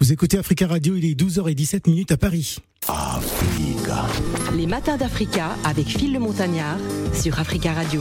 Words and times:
Vous 0.00 0.14
écoutez 0.14 0.38
Africa 0.38 0.66
Radio, 0.66 0.96
il 0.96 1.04
est 1.04 1.14
12h17 1.14 1.90
minutes 1.90 2.10
à 2.10 2.16
Paris. 2.16 2.56
Africa. 2.88 4.06
Les 4.56 4.66
matins 4.66 4.96
d'Africa 4.96 5.54
avec 5.62 5.88
Phil 5.88 6.14
le 6.14 6.18
Montagnard 6.18 6.78
sur 7.12 7.38
Africa 7.38 7.74
Radio. 7.74 8.00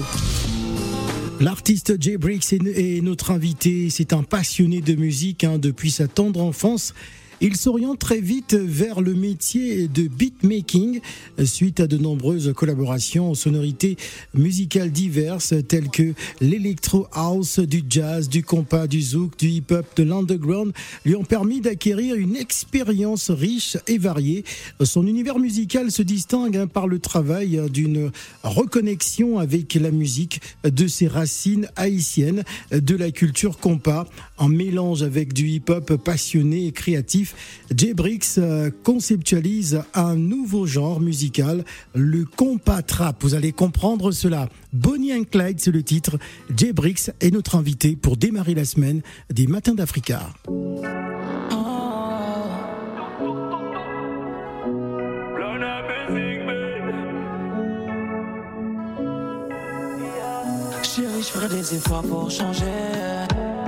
L'artiste 1.42 2.02
Jay 2.02 2.18
Briggs 2.18 2.54
est 2.54 3.04
notre 3.04 3.32
invité. 3.32 3.90
C'est 3.90 4.14
un 4.14 4.24
passionné 4.24 4.80
de 4.80 4.96
musique 4.96 5.44
hein, 5.44 5.58
depuis 5.60 5.92
sa 5.92 6.08
tendre 6.08 6.42
enfance. 6.42 6.94
Il 7.42 7.56
s'oriente 7.56 8.00
très 8.00 8.20
vite 8.20 8.54
vers 8.54 9.00
le 9.00 9.14
métier 9.14 9.88
de 9.88 10.10
beatmaking 10.10 11.00
suite 11.46 11.80
à 11.80 11.88
de 11.88 11.98
nombreuses 11.98 12.52
collaborations 12.54 13.32
aux 13.32 13.36
sonorités 13.36 13.96
musicales 14.34 14.92
diverses 14.92 15.54
telles 15.70 15.90
que 15.90 16.14
l'électro 16.42 17.08
house, 17.14 17.60
du 17.60 17.82
jazz, 17.90 18.28
du 18.28 18.44
compas, 18.44 18.88
du 18.88 19.02
zouk, 19.02 19.40
du 19.40 19.48
hip-hop, 19.48 19.86
de 19.96 20.04
l'underground 20.04 20.74
lui 21.06 21.16
ont 21.16 21.24
permis 21.24 21.62
d'acquérir 21.62 22.16
une 22.16 22.36
expérience 22.36 23.32
riche 23.32 23.78
et 23.88 23.98
variée. 23.98 24.44
Son 24.84 25.08
univers 25.08 25.40
musical 25.40 25.92
se 25.92 26.02
distingue 26.02 26.58
hein, 26.58 26.68
par 26.68 26.88
le 26.88 27.00
travail 27.00 27.62
d'une 27.72 28.12
reconnexion 28.44 29.40
avec 29.40 29.76
la 29.76 29.92
musique, 29.92 30.42
de 30.66 30.88
ses 30.88 31.08
racines 31.08 31.70
haïtiennes, 31.78 32.44
de 32.72 32.96
la 32.98 33.12
culture 33.12 33.60
compas, 33.60 34.08
en 34.40 34.50
mélange 34.50 35.04
avec 35.04 35.34
du 35.34 35.48
hip-hop 35.48 35.96
passionné 35.98 36.66
et 36.66 36.72
créatif 36.72 37.36
J-Brix 37.76 38.38
euh, 38.38 38.72
conceptualise 38.84 39.84
un 39.94 40.16
nouveau 40.16 40.66
genre 40.66 41.00
musical, 41.00 41.64
le 41.94 42.26
compas 42.26 42.82
trap. 42.82 43.22
Vous 43.22 43.36
allez 43.36 43.52
comprendre 43.52 44.12
cela. 44.12 44.50
Bonnie 44.74 45.14
and 45.14 45.26
Clyde, 45.30 45.60
c'est 45.60 45.72
le 45.72 45.84
titre. 45.84 46.18
J-Brix 46.56 47.12
est 47.20 47.32
notre 47.32 47.56
invité 47.56 47.96
pour 47.96 48.18
démarrer 48.18 48.56
la 48.56 48.66
semaine 48.66 49.02
des 49.30 49.48
Matins 49.48 49.76
d'Africa. 49.76 50.30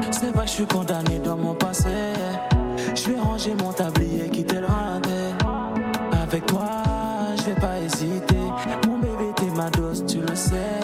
C'est 0.10 0.32
pas 0.34 0.42
que 0.42 0.48
je 0.48 0.52
suis 0.52 0.66
condamné 0.66 1.20
dans 1.20 1.38
mon 1.38 1.54
passé. 1.54 1.90
Je 2.96 3.12
vais 3.12 3.20
ranger 3.20 3.54
mon 3.56 3.72
tablier, 3.72 4.30
quitter 4.30 4.60
le 4.60 4.68
rendez. 4.68 5.36
Avec 6.24 6.46
toi, 6.46 6.70
je 7.38 7.44
vais 7.44 7.60
pas 7.60 7.80
hésiter. 7.80 8.36
Mon 8.88 8.98
bébé, 8.98 9.32
t'es 9.36 9.52
ma 9.56 9.70
dose, 9.70 10.04
tu 10.08 10.20
le 10.20 10.36
sais. 10.36 10.80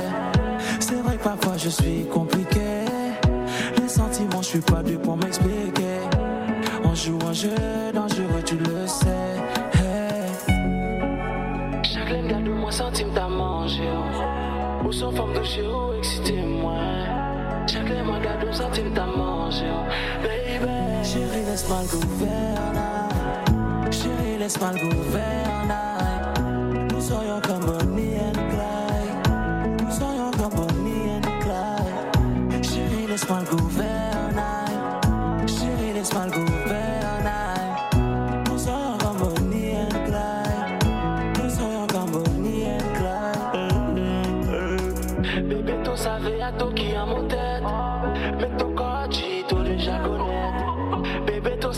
C'est 0.80 1.02
vrai 1.02 1.18
que 1.18 1.24
parfois 1.24 1.58
je 1.58 1.70
suis 1.70 2.06
compliqué. 2.12 2.86
Les 3.82 3.88
sentiments, 3.88 4.42
je 4.42 4.48
suis 4.48 4.60
pas 4.60 4.84
dû 4.84 4.98
pour 4.98 5.18
m'expliquer. 5.18 6.00
On 6.84 6.94
joue 6.96 7.20
un 7.28 7.34
jeu 7.34 7.50
dangereux, 7.94 8.44
tu 8.46 8.58
le 8.58 8.88
sais. 8.88 9.08
Chaque 11.84 12.10
ligne 12.10 12.28
garde 12.28 12.48
moi 12.48 12.72
centime 12.72 13.10
t'as 13.14 13.28
mangé. 13.28 13.84
Ou 14.86 14.92
son 14.92 15.12
forme 15.12 15.34
de 15.34 15.44
chez 15.44 15.66
ou 15.68 15.94
excité 15.98 16.42
moi. 16.42 16.74
Chaque 16.74 17.07
moi 18.48 18.54
garde 18.54 18.54
centime 18.54 18.92
t'as 18.94 19.06
mangé. 19.06 19.66
Chérie, 21.04 21.46
laisse-moi 21.46 21.80
le 21.84 21.88
gouvernail. 21.98 23.92
Chérie, 23.92 24.38
laisse-moi 24.40 24.72
le 24.74 24.80
gouvernail. 24.90 26.88
Nous 26.92 27.02
serions 27.02 27.42
comme 27.42 27.66
Bonnie 27.66 27.97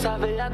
tu 0.00 0.06
savais 0.06 0.38
à 0.40 0.48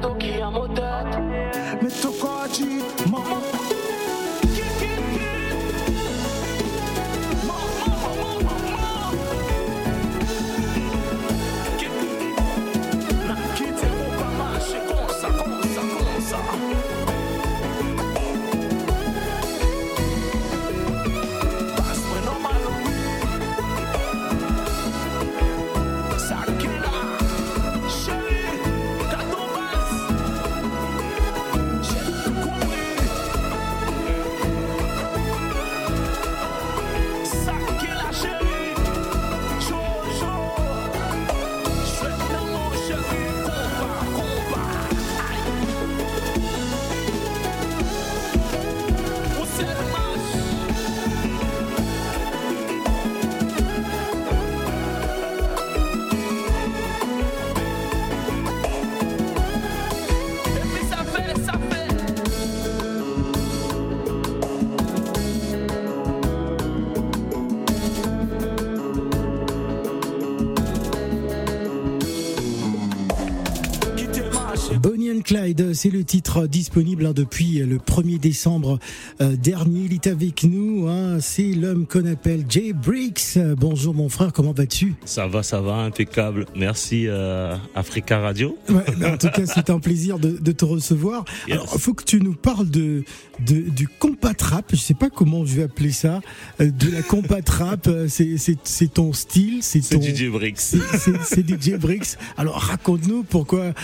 Clyde, 75.36 75.74
c'est 75.74 75.91
le 75.91 76.02
titre 76.02 76.47
disponible 76.47 77.04
hein, 77.04 77.12
depuis 77.14 77.58
le 77.58 77.76
1er 77.76 78.19
décembre 78.19 78.78
euh, 79.20 79.36
dernier. 79.36 79.82
Il 79.84 79.92
est 79.92 80.06
avec 80.06 80.44
nous, 80.44 80.88
hein, 80.88 81.19
c'est 81.20 81.52
l'homme 81.52 81.86
qu'on 81.86 82.06
appelle 82.06 82.44
Jay 82.48 82.72
Briggs. 82.72 83.38
Bonjour 83.58 83.92
mon 83.92 84.08
frère, 84.08 84.32
comment 84.32 84.52
vas-tu? 84.52 84.94
Ça 85.04 85.26
va, 85.26 85.42
ça 85.42 85.60
va, 85.60 85.74
impeccable. 85.74 86.47
Merci 86.56 87.06
euh, 87.06 87.54
Africa 87.74 88.19
Radio. 88.19 88.56
Ouais, 88.70 89.06
en 89.06 89.19
tout 89.19 89.28
cas, 89.28 89.44
c'est 89.44 89.69
un 89.69 89.78
plaisir 89.78 90.19
de, 90.19 90.38
de 90.38 90.52
te 90.52 90.64
recevoir. 90.64 91.26
Yes. 91.48 91.56
Alors, 91.56 91.72
il 91.74 91.80
faut 91.80 91.92
que 91.92 92.04
tu 92.04 92.18
nous 92.20 92.34
parles 92.34 92.70
de, 92.70 93.04
de 93.44 93.60
du 93.60 93.88
compatrap. 93.88 94.64
Je 94.70 94.76
sais 94.76 94.94
pas 94.94 95.10
comment 95.10 95.44
je 95.44 95.56
vais 95.56 95.64
appeler 95.64 95.92
ça. 95.92 96.20
Euh, 96.62 96.70
de 96.70 96.91
la 96.91 97.03
compatrap, 97.03 97.91
c'est 98.08 98.94
ton 98.94 99.12
style, 99.12 99.58
c'est 99.60 99.80
ton. 99.80 100.00
C'est 100.00 100.16
DJ 100.16 100.30
Briggs. 100.30 100.56
C'est 100.56 101.47
DJ 101.47 101.74
Briggs. 101.78 102.16
Alors 102.38 102.56
raconte-nous 102.56 103.22
pourquoi 103.24 103.74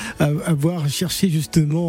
avoir 0.46 0.88
cherché 0.88 1.28
justement 1.28 1.41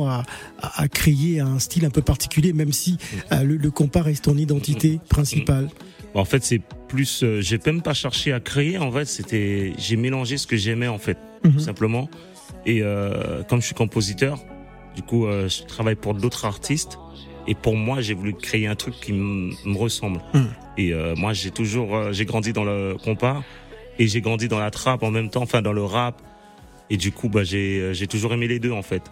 à, 0.08 0.24
à, 0.62 0.88
créer 0.88 1.40
un 1.40 1.59
style 1.59 1.86
un 1.86 1.90
peu 1.90 2.02
particulier, 2.02 2.53
même 2.53 2.72
si 2.72 2.97
euh, 3.31 3.44
le, 3.44 3.58
le 3.58 3.72
compas 3.72 4.02
reste 4.02 4.25
ton 4.25 4.38
identité 4.38 5.00
principale. 5.09 5.69
En 6.14 6.25
fait, 6.25 6.44
c'est 6.44 6.62
plus. 6.88 7.24
Euh, 7.24 7.41
j'ai 7.41 7.59
même 7.66 7.81
pas 7.81 7.94
cherché 7.94 8.34
à 8.34 8.40
créer. 8.40 8.78
En 8.78 8.92
fait, 8.92 9.06
c'était. 9.06 9.74
J'ai 9.78 9.96
mélangé 9.96 10.38
ce 10.38 10.46
que 10.46 10.58
j'aimais 10.58 10.88
en 10.88 11.00
fait, 11.00 11.18
tout 11.44 11.59
simplement. 11.59 12.09
Et 12.66 12.81
euh, 12.81 13.44
comme 13.50 13.62
je 13.62 13.66
suis 13.66 13.75
compositeur, 13.75 14.40
du 14.96 15.02
coup, 15.02 15.25
euh, 15.25 15.50
je 15.50 15.63
travaille 15.63 15.95
pour 15.95 16.13
d'autres 16.13 16.45
artistes. 16.45 17.00
Et 17.45 17.56
pour 17.56 17.75
moi, 17.75 18.00
j'ai 18.00 18.13
voulu 18.13 18.33
créer 18.33 18.68
un 18.68 18.75
truc 18.75 18.95
qui 19.01 19.12
me 19.12 19.77
ressemble. 19.77 20.22
Mhm. 20.33 20.48
Et 20.77 20.94
euh, 20.94 21.16
moi, 21.16 21.33
j'ai 21.33 21.51
toujours, 21.51 21.95
euh, 21.95 22.12
j'ai 22.12 22.25
grandi 22.25 22.54
dans 22.54 22.63
le 22.63 22.95
compas 23.04 23.44
et 24.00 24.07
j'ai 24.07 24.22
grandi 24.22 24.48
dans 24.48 24.60
la 24.60 24.72
trappe 24.72 25.04
en 25.04 25.12
même 25.12 25.30
temps, 25.30 25.44
enfin 25.44 25.62
dans 25.62 25.74
le 25.74 25.83
rap. 25.83 26.22
Et 26.89 26.98
du 26.98 27.12
coup, 27.12 27.30
bah, 27.30 27.44
j'ai, 27.44 27.80
euh, 27.80 27.94
j'ai 27.94 28.07
toujours 28.07 28.33
aimé 28.33 28.48
les 28.48 28.60
deux 28.60 28.72
en 28.72 28.81
fait. 28.81 29.04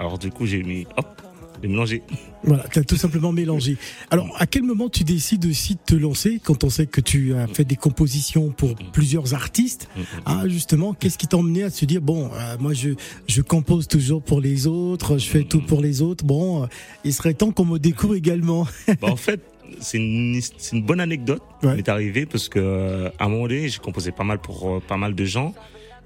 Alors 0.00 0.18
du 0.18 0.30
coup, 0.30 0.46
j'ai 0.46 0.62
mis, 0.62 0.86
hop, 0.96 1.22
j'ai 1.62 1.68
mélangé. 1.68 2.02
Voilà, 2.42 2.64
tu 2.72 2.78
as 2.78 2.84
tout 2.84 2.96
simplement 2.96 3.32
mélangé. 3.32 3.76
Alors, 4.10 4.34
à 4.38 4.46
quel 4.46 4.62
moment 4.62 4.88
tu 4.88 5.04
décides 5.04 5.44
aussi 5.44 5.74
de 5.74 5.80
te 5.84 5.94
lancer 5.94 6.40
quand 6.42 6.64
on 6.64 6.70
sait 6.70 6.86
que 6.86 7.02
tu 7.02 7.34
as 7.34 7.46
fait 7.48 7.64
des 7.66 7.76
compositions 7.76 8.48
pour 8.48 8.74
plusieurs 8.94 9.34
artistes 9.34 9.90
Ah, 10.24 10.44
justement, 10.48 10.94
qu'est-ce 10.94 11.18
qui 11.18 11.26
t'a 11.26 11.36
emmené 11.36 11.64
à 11.64 11.68
se 11.70 11.84
dire 11.84 12.00
bon, 12.00 12.30
euh, 12.32 12.56
moi 12.58 12.72
je 12.72 12.90
je 13.28 13.42
compose 13.42 13.88
toujours 13.88 14.22
pour 14.22 14.40
les 14.40 14.66
autres, 14.66 15.18
je 15.18 15.26
fais 15.28 15.42
tout 15.44 15.60
pour 15.60 15.82
les 15.82 16.00
autres. 16.00 16.24
Bon, 16.24 16.62
euh, 16.62 16.66
il 17.04 17.12
serait 17.12 17.34
temps 17.34 17.50
qu'on 17.52 17.66
me 17.66 17.78
découvre 17.78 18.14
également. 18.14 18.66
bah, 19.02 19.08
en 19.10 19.16
fait, 19.16 19.42
c'est 19.80 19.98
une, 19.98 20.40
une 20.72 20.82
bonne 20.82 21.00
anecdote 21.00 21.42
Ouais. 21.62 21.72
qui 21.72 21.76
m'est 21.76 21.88
arrivée 21.90 22.24
parce 22.24 22.48
que 22.48 22.58
euh, 22.58 23.10
à 23.18 23.26
un 23.26 23.28
moment 23.28 23.42
donné, 23.48 23.68
j'ai 23.68 23.78
composé 23.80 24.12
pas 24.12 24.24
mal 24.24 24.38
pour 24.40 24.66
euh, 24.66 24.80
pas 24.80 24.96
mal 24.96 25.14
de 25.14 25.24
gens 25.26 25.52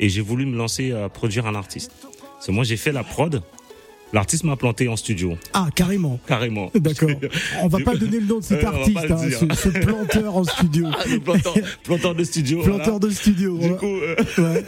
et 0.00 0.08
j'ai 0.08 0.20
voulu 0.20 0.46
me 0.46 0.56
lancer 0.56 0.90
à 0.90 1.08
produire 1.08 1.46
un 1.46 1.54
artiste. 1.54 1.92
C'est 2.40 2.50
moi, 2.50 2.64
j'ai 2.64 2.76
fait 2.76 2.90
la 2.90 3.04
prod. 3.04 3.40
L'artiste 4.14 4.44
m'a 4.44 4.54
planté 4.56 4.86
en 4.86 4.94
studio. 4.94 5.36
Ah, 5.52 5.66
carrément. 5.74 6.20
Carrément. 6.26 6.70
D'accord. 6.76 7.10
On 7.62 7.66
va 7.68 7.80
pas 7.80 7.96
donner 7.96 8.20
le 8.20 8.26
nom 8.26 8.38
de 8.38 8.44
cet 8.44 8.62
va 8.62 8.68
artiste, 8.68 8.96
hein, 9.10 9.16
ce, 9.18 9.54
ce 9.56 9.68
planteur 9.80 10.36
en 10.36 10.44
studio. 10.44 10.86
Ah, 10.96 11.02
le 11.10 11.18
planteur, 11.18 11.54
planteur 11.82 12.14
de 12.14 12.22
studio. 12.24 12.62
Planteur 12.62 13.00
de 13.00 13.10
studio. 13.10 13.58
Du 13.58 13.74
coup, 13.74 13.86
euh, 13.96 14.14
Ouais. 14.38 14.64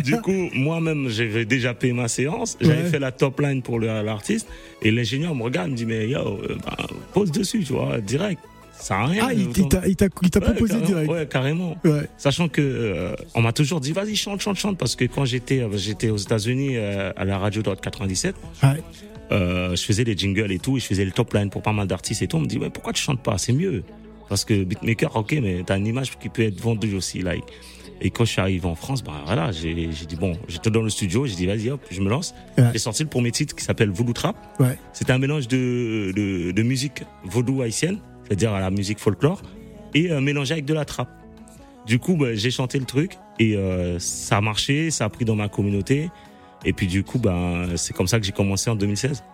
du 0.02 0.20
coup, 0.20 0.50
moi-même, 0.54 1.08
j'avais 1.08 1.46
déjà 1.46 1.72
payé 1.72 1.94
ma 1.94 2.08
séance. 2.08 2.58
J'avais 2.60 2.82
Ouais. 2.82 2.88
fait 2.90 2.98
la 2.98 3.10
top 3.10 3.40
line 3.40 3.62
pour 3.62 3.80
l'artiste. 3.80 4.46
Et 4.82 4.90
l'ingénieur 4.90 5.34
me 5.34 5.42
regarde, 5.44 5.70
me 5.70 5.76
dit, 5.76 5.86
mais 5.86 6.06
yo, 6.08 6.18
euh, 6.18 6.56
bah, 6.64 6.76
pose 7.14 7.30
dessus, 7.32 7.64
tu 7.64 7.72
vois, 7.72 7.98
direct. 8.02 8.40
Ça 8.80 8.96
à 8.98 9.06
rien. 9.06 9.26
Ah, 9.28 9.32
il, 9.32 9.40
il 9.56 9.68
t'a 9.68 9.86
il 9.86 9.94
t'a- 9.96 10.08
il 10.22 10.30
t'a 10.30 10.40
Ouais, 10.40 10.44
proposé 10.46 10.80
direct. 10.80 11.10
Ouais, 11.10 11.26
carrément. 11.26 11.76
Ouais. 11.84 12.08
Sachant 12.18 12.48
que 12.48 12.60
euh, 12.62 13.14
on 13.34 13.42
m'a 13.42 13.52
toujours 13.52 13.80
dit 13.80 13.92
vas-y 13.92 14.16
chante 14.16 14.40
chante 14.40 14.56
chante 14.56 14.78
parce 14.78 14.96
que 14.96 15.04
quand 15.04 15.24
j'étais 15.24 15.60
euh, 15.60 15.76
j'étais 15.76 16.10
aux 16.10 16.16
États-Unis 16.16 16.76
euh, 16.76 17.12
à 17.16 17.24
la 17.24 17.38
radio 17.38 17.62
Dot 17.62 17.80
97 17.80 18.34
Ouais. 18.62 18.68
euh, 19.32 19.76
je 19.76 19.82
faisais 19.82 20.04
des 20.04 20.16
jingles 20.16 20.50
et 20.52 20.58
tout 20.58 20.76
et 20.76 20.80
je 20.80 20.86
faisais 20.86 21.04
le 21.04 21.12
top 21.12 21.32
line 21.34 21.50
pour 21.50 21.62
pas 21.62 21.72
mal 21.72 21.86
d'artistes 21.86 22.22
et 22.22 22.26
tout 22.26 22.36
on 22.36 22.40
me 22.40 22.46
dit 22.46 22.58
ouais 22.58 22.70
pourquoi 22.70 22.92
tu 22.92 23.02
chantes 23.02 23.22
pas? 23.22 23.38
C'est 23.38 23.52
mieux 23.52 23.82
parce 24.28 24.44
que 24.44 24.64
beatmaker 24.64 25.14
ok 25.16 25.36
mais 25.42 25.62
t'as 25.64 25.76
une 25.78 25.86
image 25.86 26.18
qui 26.18 26.28
peut 26.28 26.42
être 26.42 26.60
vendue 26.60 26.94
aussi 26.96 27.20
like 27.20 27.44
et 28.02 28.10
quand 28.10 28.24
je 28.24 28.30
suis 28.32 28.40
arrivé 28.40 28.64
en 28.66 28.74
France 28.74 29.02
bah 29.04 29.12
voilà 29.26 29.52
j'ai 29.52 29.90
j'ai 29.92 30.06
dit 30.06 30.16
bon 30.16 30.32
j'étais 30.48 30.70
dans 30.70 30.82
le 30.82 30.88
studio 30.90 31.26
j'ai 31.26 31.34
dit 31.34 31.46
vas-y 31.46 31.68
hop 31.70 31.80
je 31.90 32.00
me 32.00 32.08
lance 32.08 32.34
Ouais. 32.58 32.64
j'ai 32.72 32.78
sorti 32.78 33.02
le 33.02 33.08
premier 33.08 33.30
titre 33.30 33.54
qui 33.54 33.62
s'appelle 33.64 33.90
Voodoo 33.90 34.12
Trap 34.14 34.36
Ouais. 34.58 34.78
c'était 34.92 35.12
un 35.12 35.18
mélange 35.18 35.48
de, 35.48 36.12
de, 36.16 36.50
de 36.52 36.62
musique 36.62 37.02
vaudou 37.24 37.60
haïtienne, 37.62 37.98
c'est-à-dire 38.30 38.52
à 38.52 38.60
la 38.60 38.70
musique 38.70 39.00
folklore, 39.00 39.42
et 39.92 40.12
euh, 40.12 40.20
mélangé 40.20 40.52
avec 40.52 40.64
de 40.64 40.72
la 40.72 40.84
trappe. 40.84 41.10
Du 41.84 41.98
coup, 41.98 42.16
bah, 42.16 42.32
j'ai 42.34 42.52
chanté 42.52 42.78
le 42.78 42.84
truc 42.84 43.18
et 43.40 43.56
euh, 43.56 43.98
ça 43.98 44.36
a 44.36 44.40
marché, 44.40 44.92
ça 44.92 45.06
a 45.06 45.08
pris 45.08 45.24
dans 45.24 45.34
ma 45.34 45.48
communauté. 45.48 46.10
Et 46.64 46.72
puis 46.72 46.86
du 46.86 47.02
coup, 47.02 47.18
bah, 47.18 47.64
c'est 47.74 47.92
comme 47.92 48.06
ça 48.06 48.20
que 48.20 48.26
j'ai 48.26 48.30
commencé 48.30 48.70
en 48.70 48.76
2016. 48.76 49.24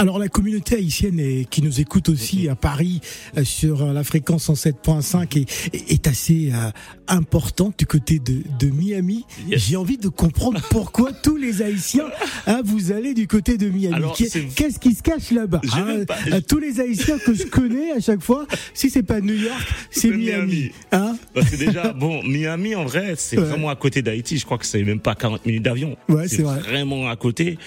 Alors 0.00 0.20
la 0.20 0.28
communauté 0.28 0.76
haïtienne 0.76 1.18
et, 1.18 1.44
qui 1.50 1.60
nous 1.60 1.80
écoute 1.80 2.08
aussi 2.08 2.48
à 2.48 2.54
Paris 2.54 3.00
euh, 3.36 3.42
sur 3.42 3.82
euh, 3.82 3.92
la 3.92 4.04
fréquence 4.04 4.48
en 4.48 4.52
7.5 4.54 5.36
est, 5.40 5.90
est- 5.90 6.06
assez 6.06 6.52
euh, 6.54 6.70
importante 7.08 7.76
du 7.80 7.84
côté 7.86 8.20
de, 8.20 8.42
de 8.60 8.68
Miami. 8.70 9.24
Yes. 9.48 9.60
J'ai 9.60 9.74
envie 9.76 9.98
de 9.98 10.06
comprendre 10.06 10.60
pourquoi 10.70 11.10
tous 11.24 11.36
les 11.36 11.62
Haïtiens, 11.62 12.06
hein, 12.46 12.60
vous 12.64 12.92
allez 12.92 13.12
du 13.12 13.26
côté 13.26 13.58
de 13.58 13.68
Miami. 13.68 14.06
Qu'est-ce 14.54 14.78
qui 14.78 14.94
se 14.94 15.02
cache 15.02 15.32
là-bas? 15.32 15.60
Hein 15.72 16.04
Euh, 16.30 16.40
Tous 16.46 16.58
les 16.60 16.78
Haïtiens 16.78 17.18
que 17.18 17.34
je 17.34 17.42
connais 17.44 17.90
à 17.90 17.98
chaque 18.00 18.22
fois, 18.22 18.46
si 18.74 18.90
c'est 18.90 19.02
pas 19.02 19.20
New 19.20 19.34
York, 19.34 19.66
c'est 19.90 20.02
C'est 20.02 20.10
Miami. 20.16 20.46
Miami. 20.46 20.70
Hein? 20.92 21.16
Parce 21.34 21.50
que 21.50 21.56
déjà, 21.56 21.92
bon, 21.98 22.22
Miami, 22.22 22.76
en 22.76 22.84
vrai, 22.84 23.14
c'est 23.18 23.36
Ouais. 23.36 23.44
vraiment 23.44 23.68
à 23.68 23.74
côté 23.76 24.00
d'Haïti. 24.02 24.38
Je 24.38 24.44
crois 24.44 24.58
que 24.58 24.66
c'est 24.66 24.84
même 24.84 25.00
pas 25.00 25.16
40 25.16 25.44
minutes 25.44 25.64
d'avion. 25.64 25.96
Ouais, 26.08 26.28
c'est 26.28 26.42
vrai. 26.42 26.60
vraiment 26.60 27.08
à 27.08 27.16
côté. 27.16 27.58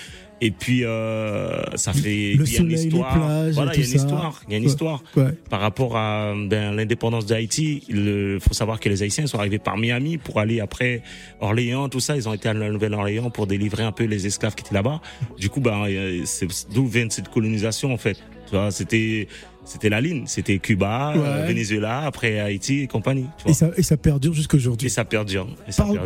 Et 0.44 0.50
puis, 0.52 0.84
euh, 0.84 1.62
ça 1.76 1.94
fait. 1.94 2.32
Il 2.34 2.52
y 2.52 2.58
a 2.58 2.62
une 2.62 2.72
histoire. 2.72 3.14
plages, 3.14 3.54
Voilà, 3.54 3.74
il 3.76 3.80
y 3.80 3.84
a 3.84 3.86
une 3.86 3.92
ça. 3.92 3.98
histoire. 3.98 4.42
Il 4.48 4.52
y 4.52 4.56
a 4.56 4.58
une 4.58 4.64
Ouais. 4.64 4.70
histoire. 4.70 5.04
Ouais. 5.16 5.34
par 5.50 5.60
rapport 5.62 5.96
à 5.98 6.34
ben, 6.36 6.74
l'indépendance 6.76 7.26
d'Haïti. 7.28 7.84
Il 7.90 8.38
faut 8.42 8.54
savoir 8.56 8.80
que 8.80 8.90
les 8.90 9.04
Haïtiens 9.04 9.28
sont 9.28 9.38
arrivés 9.38 9.60
par 9.60 9.78
Miami 9.78 10.18
pour 10.18 10.40
aller 10.40 10.60
après 10.60 11.04
Orléans, 11.42 11.90
tout 11.90 12.00
ça. 12.00 12.16
Ils 12.16 12.28
ont 12.28 12.34
été 12.34 12.50
à 12.50 12.54
la 12.54 12.70
Nouvelle-Orléans 12.72 13.30
pour 13.30 13.46
délivrer 13.48 13.84
un 13.84 13.92
peu 13.92 14.06
les 14.06 14.26
esclaves 14.26 14.56
qui 14.56 14.64
étaient 14.66 14.74
là-bas. 14.74 15.00
Du 15.38 15.50
coup, 15.50 15.60
ben, 15.62 15.84
euh, 15.88 16.22
c'est 16.26 16.48
d'où 16.74 16.88
vient 16.88 17.08
cette 17.10 17.30
colonisation 17.30 17.94
en 17.94 17.98
fait. 17.98 18.18
Tu 18.50 18.56
vois, 18.56 18.72
c'était 18.72 19.28
c'était 19.64 19.90
la 19.90 20.02
ligne, 20.02 20.24
c'était 20.26 20.58
Cuba, 20.58 21.14
euh, 21.16 21.42
Ouais. 21.44 21.48
Venezuela, 21.54 22.00
après 22.02 22.40
Haïti 22.40 22.80
et 22.82 22.88
compagnie. 22.88 23.26
Tu 23.46 23.52
Et 23.52 23.54
ça, 23.54 23.70
et 23.78 23.84
ça 23.84 23.96
perdure 23.96 24.34
jusqu'à 24.34 24.58
aujourd'hui. 24.58 24.88
Et 24.88 24.90
ça 24.90 25.06
perdure. 25.06 25.48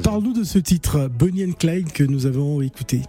Parle-nous 0.03 0.33
de 0.33 0.43
ce 0.43 0.59
titre, 0.59 1.09
Bonnie 1.17 1.45
and 1.45 1.53
Clyde, 1.57 1.91
que 1.93 2.03
nous 2.03 2.25
avons 2.25 2.61
écouté. 2.61 2.99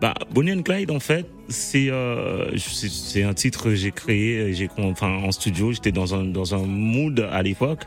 Bah, 0.00 0.14
Bonnie 0.30 0.52
and 0.52 0.62
Clyde, 0.62 0.90
en 0.92 1.00
fait, 1.00 1.26
c'est 1.48 1.90
euh, 1.90 2.56
c'est 2.56 3.24
un 3.24 3.34
titre 3.34 3.64
que 3.64 3.74
j'ai 3.74 3.90
créé, 3.90 4.52
j'ai 4.52 4.68
enfin 4.78 5.08
en 5.08 5.32
studio, 5.32 5.72
j'étais 5.72 5.90
dans 5.90 6.14
un 6.14 6.24
dans 6.24 6.54
un 6.54 6.64
mood 6.64 7.26
à 7.32 7.42
l'époque. 7.42 7.84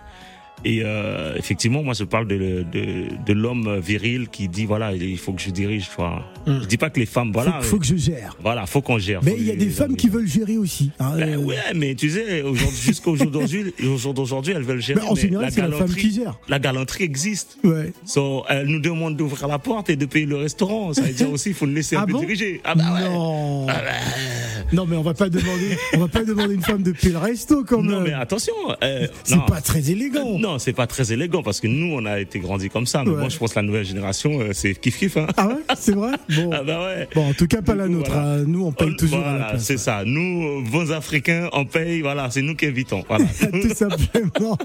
Et 0.64 0.82
euh, 0.84 1.36
effectivement, 1.38 1.82
moi, 1.84 1.94
je 1.94 2.04
parle 2.04 2.28
de, 2.28 2.64
de, 2.72 2.84
de 3.26 3.34
l'homme 3.34 3.80
viril 3.80 4.28
qui 4.30 4.48
dit 4.48 4.66
voilà, 4.66 4.94
il 4.94 5.18
faut 5.18 5.34
que 5.34 5.42
je 5.42 5.50
dirige. 5.50 5.90
Quoi. 5.96 6.24
Mm. 6.46 6.60
Je 6.62 6.66
dis 6.68 6.78
pas 6.78 6.90
que 6.90 7.00
les 7.00 7.06
femmes, 7.06 7.32
voilà, 7.34 7.54
faut, 7.62 7.64
faut 7.72 7.80
que 7.80 7.86
je 7.86 7.96
gère. 7.96 8.38
voilà, 8.42 8.66
faut 8.66 8.82
qu'on 8.82 9.00
gère. 9.00 9.22
Mais 9.24 9.36
il 9.38 9.44
y 9.46 9.52
a 9.52 9.56
des 9.56 9.70
femmes 9.70 9.96
qui 9.96 10.08
veulent 10.10 10.28
gérer 10.28 10.58
aussi. 10.58 10.92
hein. 11.00 11.14
Ben 11.18 11.34
Euh, 11.34 11.38
ouais, 11.38 11.56
mais 11.76 11.96
tu 11.96 12.10
sais, 12.12 12.44
jusqu'au 12.84 13.16
jour 13.16 13.32
d'aujourd'hui, 13.32 13.74
au 13.88 13.98
jour 13.98 14.14
d'aujourd'hui, 14.14 14.54
elles 14.56 14.64
veulent 14.64 14.82
gérer. 14.82 15.02
mais 15.04 15.08
en 15.10 15.16
général, 15.16 15.52
c'est 15.52 15.62
la 15.62 15.72
femme 15.72 15.94
qui 15.96 16.12
gère. 16.14 16.38
la 16.48 16.60
galanterie 16.60 17.04
existe. 17.06 17.58
Ouais. 17.64 17.92
So, 18.06 18.44
elle 18.50 18.68
nous 18.68 18.80
demande 18.82 19.18
d'ouvrir 19.18 19.48
la 19.48 19.58
porte 19.60 19.90
et 19.90 19.96
de 19.96 20.06
payer 20.06 20.26
le 20.26 20.38
restaurant. 20.38 20.94
Ça 20.94 21.02
veut 21.02 21.14
dire 21.14 21.32
aussi, 21.34 21.50
il 21.50 21.56
faut 21.56 21.66
le 21.66 21.74
laisser 21.74 21.96
un 21.96 22.02
Ah 22.02 22.06
peu 22.06 22.14
bon 22.14 22.20
diriger. 22.20 22.62
Ah 22.64 22.76
bah 22.76 22.94
ouais. 22.94 23.10
Non. 23.10 23.66
Ah 23.68 23.74
bah, 23.84 24.66
Non, 24.74 24.86
mais 24.86 24.96
on 24.96 25.02
va 25.02 25.14
pas 25.14 25.30
demander, 25.30 25.78
on 25.96 26.00
va 26.00 26.08
pas 26.08 26.24
demander 26.24 26.54
une 26.54 26.62
femme 26.62 26.84
de 26.84 26.92
payer 26.92 27.14
le 27.14 27.18
resto 27.20 27.64
quand 27.64 27.82
Non, 27.82 27.96
même. 28.02 28.04
mais 28.04 28.14
attention. 28.14 28.54
euh, 28.84 29.08
C'est 29.24 29.36
non. 29.36 29.46
pas 29.46 29.62
très 29.62 29.90
élégant. 29.92 30.38
Non, 30.38 30.51
c'est 30.60 30.74
pas 30.74 30.88
très 30.88 31.12
élégant 31.14 31.44
parce 31.44 31.60
que 31.60 31.68
nous, 31.68 31.94
on 31.94 32.06
a 32.06 32.20
été 32.20 32.40
grandis 32.40 32.70
comme 32.70 32.86
ça. 32.86 33.04
Mais 33.04 33.12
Ouais. 33.12 33.18
moi, 33.20 33.30
je 33.30 33.38
pense 33.38 33.52
que 33.54 33.60
la 33.60 33.64
nouvelle 33.64 33.86
génération, 33.86 34.40
euh, 34.40 34.50
c'est 34.54 34.74
kiff 34.76 34.98
kiff. 34.98 35.18
Hein. 35.18 35.28
Ah 35.38 35.48
ouais, 35.48 35.56
c'est 35.78 35.96
vrai? 35.96 36.12
Bon. 36.36 36.50
Ah 36.54 36.64
bah 36.64 36.84
ouais. 36.86 37.08
Bon, 37.14 37.30
en 37.30 37.34
tout 37.34 37.48
cas 37.48 37.62
pas 37.62 37.74
Du 37.74 37.80
la 37.80 37.86
coup, 37.86 37.92
nôtre. 37.94 38.12
voilà. 38.12 38.28
hein. 38.28 38.44
Nous, 38.48 38.66
on 38.66 38.72
paye 38.72 38.90
On- 38.92 38.96
toujours 38.96 39.20
voilà, 39.22 39.58
c'est 39.60 39.78
ça. 39.78 40.04
Nous, 40.06 40.64
bons 40.72 40.92
Africains, 40.92 41.50
on 41.54 41.66
paye. 41.66 42.02
Voilà, 42.02 42.30
c'est 42.30 42.42
nous 42.42 42.56
qui 42.56 42.66
invitons. 42.68 43.04
Voilà. 43.08 43.26
Tout 43.52 43.74
simplement. 43.76 44.58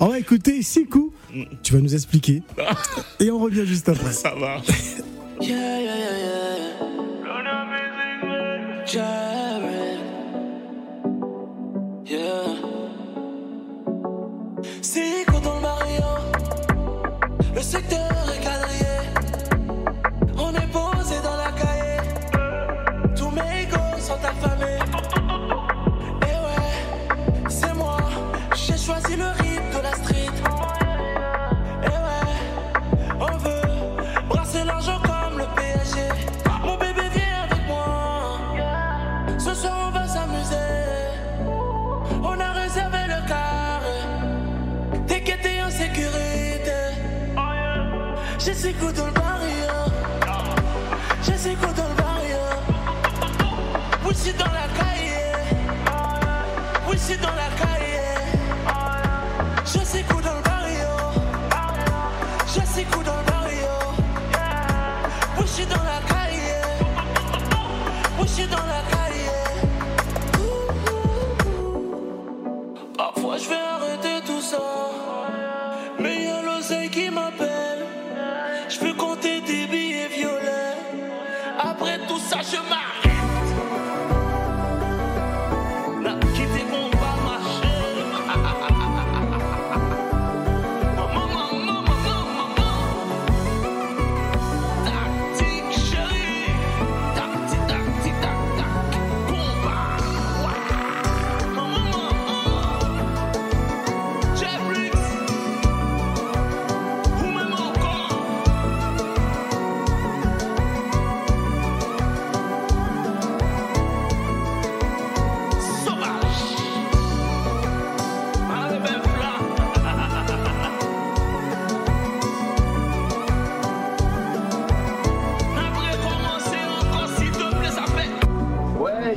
On 0.00 0.08
va 0.08 0.18
écouter 0.18 0.62
Sikou. 0.62 1.12
Tu 1.62 1.72
vas 1.72 1.80
nous 1.80 1.94
expliquer. 1.94 2.42
Et 3.20 3.30
on 3.30 3.38
revient 3.38 3.64
juste 3.66 3.88
après. 3.88 4.12
ça 4.12 4.34
va. 4.34 4.60
Yeah, 5.40 5.48
yeah, 5.50 5.80
yeah, 5.80 5.94
yeah. 8.94 9.31
the 17.92 18.21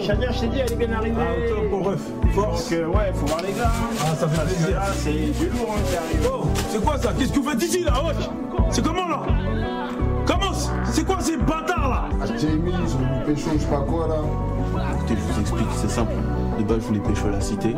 Je 0.05 0.39
t'ai 0.39 0.47
dit, 0.47 0.59
elle 0.59 0.71
est 0.71 0.75
bien 0.75 0.91
arrivée. 0.97 1.15
Ah, 1.19 1.49
top, 1.49 1.69
bon, 1.71 1.81
bref, 1.81 1.99
force. 2.35 2.69
Donc, 2.69 2.79
euh, 2.79 2.87
ouais, 2.87 3.11
faut 3.15 3.25
voir 3.25 3.41
les 3.41 3.53
gars. 3.53 3.71
Ah, 4.01 4.15
ça 4.15 4.27
fait 4.27 4.35
Parce 4.35 4.53
plaisir. 4.53 4.75
là, 4.75 4.85
c'est 4.93 5.11
du 5.11 5.49
lourd 5.49 5.69
hein, 5.75 5.81
qui 5.89 5.95
arrive. 5.97 6.29
Oh, 6.31 6.45
c'est 6.69 6.83
quoi 6.83 6.97
ça? 6.99 7.11
Qu'est-ce 7.17 7.33
que 7.33 7.39
vous 7.39 7.49
faites 7.49 7.63
ici 7.63 7.83
là 7.83 7.93
wesh? 8.05 8.29
C'est 8.69 8.83
comment 8.85 9.07
là? 9.07 9.21
Comment 10.27 10.53
c'est- 10.91 11.03
quoi 11.05 11.17
ces 11.21 11.37
bâtards 11.37 11.89
là? 11.89 12.03
Ah, 12.21 12.25
Jamie, 12.37 12.71
ils 12.71 12.95
ont 12.95 13.19
du 13.19 13.25
pécho, 13.33 13.49
je 13.53 13.59
sais 13.59 13.65
pas 13.67 13.81
quoi 13.81 14.07
là. 14.07 14.15
Écoutez, 14.95 15.15
je 15.15 15.33
vous 15.33 15.39
explique, 15.41 15.67
c'est 15.75 15.89
simple. 15.89 16.13
De 16.59 16.63
base, 16.63 16.77
je 16.81 16.87
voulais 16.87 16.99
pêcher 16.99 17.27
à 17.27 17.31
la 17.31 17.41
cité. 17.41 17.75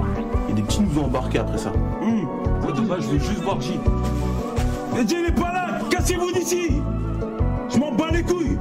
Et 0.49 0.53
des 0.53 0.61
petits 0.63 0.81
nous 0.81 0.99
ont 1.01 1.05
embarqués 1.05 1.39
après 1.39 1.57
ça. 1.57 1.71
Hum, 2.01 2.27
moi, 2.61 2.71
de 2.73 2.81
base, 2.81 3.01
je 3.03 3.07
veux 3.07 3.19
juste 3.19 3.41
voir 3.41 3.59
J. 3.61 3.79
Mais 4.95 5.07
J 5.07 5.15
n'est 5.23 5.31
pas 5.31 5.51
là 5.53 5.79
Cassez-vous 5.89 6.31
d'ici 6.31 6.81
Je 7.69 7.77
m'en 7.77 7.91
bats 7.91 8.09
les 8.11 8.23
couilles 8.23 8.56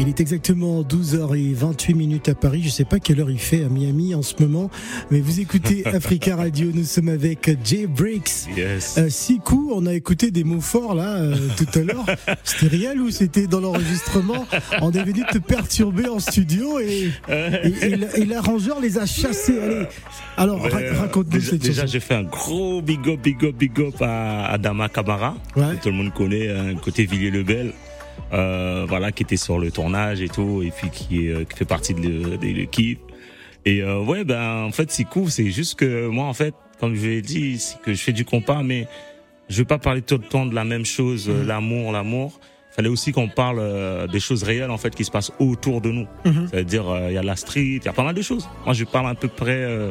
Il 0.00 0.06
est 0.08 0.20
exactement 0.20 0.82
12h28 0.82 1.94
minutes 1.96 2.28
à 2.28 2.34
Paris. 2.36 2.62
Je 2.64 2.68
sais 2.70 2.84
pas 2.84 3.00
quelle 3.00 3.18
heure 3.20 3.30
il 3.32 3.38
fait 3.40 3.64
à 3.64 3.68
Miami 3.68 4.14
en 4.14 4.22
ce 4.22 4.34
moment, 4.40 4.70
mais 5.10 5.20
vous 5.20 5.40
écoutez 5.40 5.84
Africa 5.86 6.36
Radio. 6.36 6.70
Nous 6.72 6.84
sommes 6.84 7.08
avec 7.08 7.50
Jay 7.64 7.86
Briggs. 7.88 8.28
Yes. 8.56 8.96
Euh, 8.96 9.08
Sikou, 9.08 9.72
on 9.74 9.86
a 9.86 9.94
écouté 9.94 10.30
des 10.30 10.44
mots 10.44 10.60
forts 10.60 10.94
là 10.94 11.16
euh, 11.16 11.34
tout 11.56 11.66
à 11.78 11.82
l'heure. 11.82 12.06
C'était 12.44 12.76
réel 12.76 13.00
ou 13.00 13.10
c'était 13.10 13.48
dans 13.48 13.58
l'enregistrement? 13.60 14.46
On 14.82 14.92
est 14.92 15.02
venu 15.02 15.24
te 15.32 15.38
perturber 15.38 16.06
en 16.08 16.20
studio 16.20 16.78
et, 16.78 17.10
et- 17.28 17.86
et 17.86 17.96
la- 17.96 18.16
et 18.16 18.24
l'arrangeur 18.24 18.80
les 18.80 18.98
a 18.98 19.06
chassés. 19.06 19.58
Allez, 19.58 19.86
alors 20.36 20.60
ra- 20.62 20.78
raconte-nous 21.00 21.40
cette 21.40 21.60
déjà, 21.62 21.86
j'ai 21.86 22.00
fait 22.00 22.14
un 22.14 22.22
gros 22.22 22.80
big 22.82 23.00
up, 23.08 23.20
big 23.20 23.44
up, 23.44 23.56
big 23.56 23.78
up 23.80 24.00
à 24.00 24.46
Adama 24.52 24.84
Ouais. 24.84 24.90
que 24.96 25.82
tout 25.82 25.88
le 25.88 25.94
monde 25.94 26.14
connaît, 26.14 26.48
un 26.50 26.76
côté 26.76 27.04
Villiers-le-Bel, 27.04 27.72
euh, 28.32 28.84
voilà, 28.88 29.12
qui 29.12 29.22
était 29.22 29.36
sur 29.36 29.58
le 29.58 29.70
tournage 29.70 30.20
et 30.20 30.28
tout, 30.28 30.62
et 30.62 30.70
puis 30.70 30.90
qui, 30.90 31.26
est, 31.26 31.32
euh, 31.32 31.44
qui 31.44 31.56
fait 31.56 31.64
partie 31.64 31.94
de 31.94 32.38
l'équipe. 32.40 33.00
Et 33.64 33.82
euh, 33.82 34.00
ouais, 34.02 34.24
ben 34.24 34.64
en 34.64 34.72
fait, 34.72 34.90
c'est 34.90 35.04
cool. 35.04 35.30
C'est 35.30 35.50
juste 35.50 35.78
que 35.78 36.06
moi, 36.06 36.26
en 36.26 36.34
fait, 36.34 36.54
comme 36.80 36.94
je 36.94 37.06
l'ai 37.06 37.22
dit, 37.22 37.58
c'est 37.58 37.80
que 37.80 37.92
je 37.92 38.02
fais 38.02 38.12
du 38.12 38.24
compas, 38.24 38.62
mais 38.62 38.86
je 39.48 39.58
veux 39.58 39.64
pas 39.64 39.78
parler 39.78 40.02
tout 40.02 40.16
le 40.16 40.24
temps 40.24 40.46
de 40.46 40.54
la 40.54 40.64
même 40.64 40.84
chose, 40.84 41.28
euh, 41.28 41.44
l'amour, 41.44 41.92
l'amour. 41.92 42.38
Il 42.70 42.74
fallait 42.74 42.88
aussi 42.88 43.12
qu'on 43.12 43.28
parle 43.28 43.58
euh, 43.60 44.06
des 44.06 44.20
choses 44.20 44.42
réelles 44.44 44.70
en 44.70 44.76
fait 44.76 44.94
qui 44.94 45.04
se 45.04 45.10
passent 45.10 45.32
autour 45.38 45.80
de 45.80 45.90
nous. 45.90 46.06
Mhm. 46.24 46.48
C'est-à-dire, 46.50 46.88
euh, 46.88 47.08
il 47.10 47.14
y 47.14 47.18
a 47.18 47.22
la 47.22 47.34
street, 47.34 47.78
il 47.80 47.84
y 47.84 47.88
a 47.88 47.92
pas 47.92 48.04
mal 48.04 48.14
de 48.14 48.22
choses. 48.22 48.48
Moi, 48.64 48.74
je 48.74 48.84
parle 48.84 49.08
à 49.08 49.14
peu 49.14 49.28
près 49.28 49.64
euh, 49.64 49.90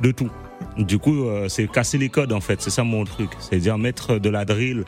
de 0.00 0.10
tout. 0.10 0.30
Du 0.78 0.98
coup, 0.98 1.26
c'est 1.48 1.70
casser 1.70 1.98
les 1.98 2.08
codes 2.08 2.32
en 2.32 2.40
fait. 2.40 2.60
C'est 2.60 2.70
ça 2.70 2.84
mon 2.84 3.04
truc. 3.04 3.30
C'est-à-dire 3.38 3.76
mettre 3.76 4.18
de 4.18 4.30
la 4.30 4.44
drill, 4.44 4.84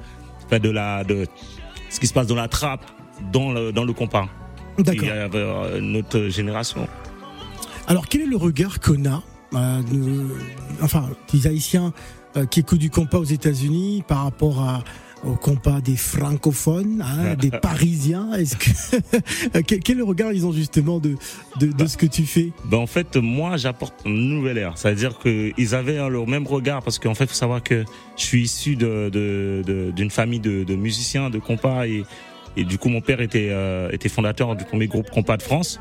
faire 0.49 0.61
de 0.61 0.71
la 0.71 1.05
de 1.05 1.27
ce 1.97 2.01
qui 2.01 2.07
se 2.07 2.13
passe 2.13 2.27
dans 2.27 2.35
la 2.35 2.47
trappe, 2.49 2.85
dans 3.33 3.51
le 3.53 3.73
dans 3.73 3.85
le 3.85 3.95
compas. 3.95 4.29
D'accord. 4.79 4.95
Il 5.05 5.09
y 5.09 5.11
a 5.11 5.29
euh, 5.35 5.81
notre 5.81 6.29
génération. 6.29 6.87
Alors, 7.87 8.07
quel 8.07 8.21
est 8.21 8.27
le 8.27 8.37
regard 8.37 8.81
qu'on 8.81 9.07
a, 9.07 9.23
euh, 9.55 9.83
de- 9.83 10.29
enfin, 10.83 11.09
des 11.33 11.47
Haïtiens 11.47 11.95
euh, 12.37 12.45
qui 12.45 12.61
écoutent 12.61 12.81
du 12.81 12.91
compas 12.91 13.17
aux 13.19 13.25
États-Unis 13.25 14.05
par 14.07 14.25
rapport 14.25 14.61
à, 14.61 14.85
au 15.27 15.35
compas 15.35 15.81
des 15.81 15.97
francophones, 15.97 17.03
hein, 17.05 17.35
des 17.41 17.51
Parisiens 17.51 18.33
Est-ce 18.35 18.57
que 18.57 19.61
quel, 19.67 19.81
quel 19.81 20.03
regard 20.03 20.33
ils 20.33 20.47
ont 20.47 20.53
justement 20.53 20.99
de 20.99 21.17
de, 21.61 21.67
de 21.73 21.87
ce 21.87 21.97
que 21.97 22.07
tu 22.07 22.23
fais? 22.25 22.53
Ben 22.65 22.79
en 22.79 22.87
fait, 22.87 23.17
moi, 23.17 23.57
j'apporte 23.57 23.95
une 24.05 24.29
nouvelle 24.29 24.59
ère. 24.59 24.77
C'est-à-dire 24.77 25.19
que 25.19 25.53
ils 25.57 25.75
avaient 25.75 25.99
hein, 25.99 26.09
leur 26.09 26.27
même 26.27 26.47
regard 26.47 26.83
parce 26.83 26.99
qu'en 26.99 27.15
fait, 27.15 27.27
faut 27.27 27.35
savoir 27.35 27.63
que 27.63 27.85
je 28.17 28.23
suis 28.25 28.43
issu 28.43 28.77
de 28.77 29.11
de- 29.13 29.63
de- 29.67 29.91
d'une 29.95 30.11
famille 30.11 30.41
de, 30.41 30.65
de 30.65 30.75
musiciens 30.77 31.31
de 31.31 31.39
compas 31.39 31.87
et 31.87 32.05
et 32.59 32.65
du 32.65 32.79
coup, 32.79 32.89
mon 32.89 33.03
père 33.03 33.21
était 33.21 33.49
euh, 33.51 33.91
était 33.93 34.09
fondateur 34.09 34.57
du 34.57 34.65
premier 34.65 34.87
groupe 34.87 35.11
compas 35.11 35.37
de 35.37 35.43
France. 35.43 35.79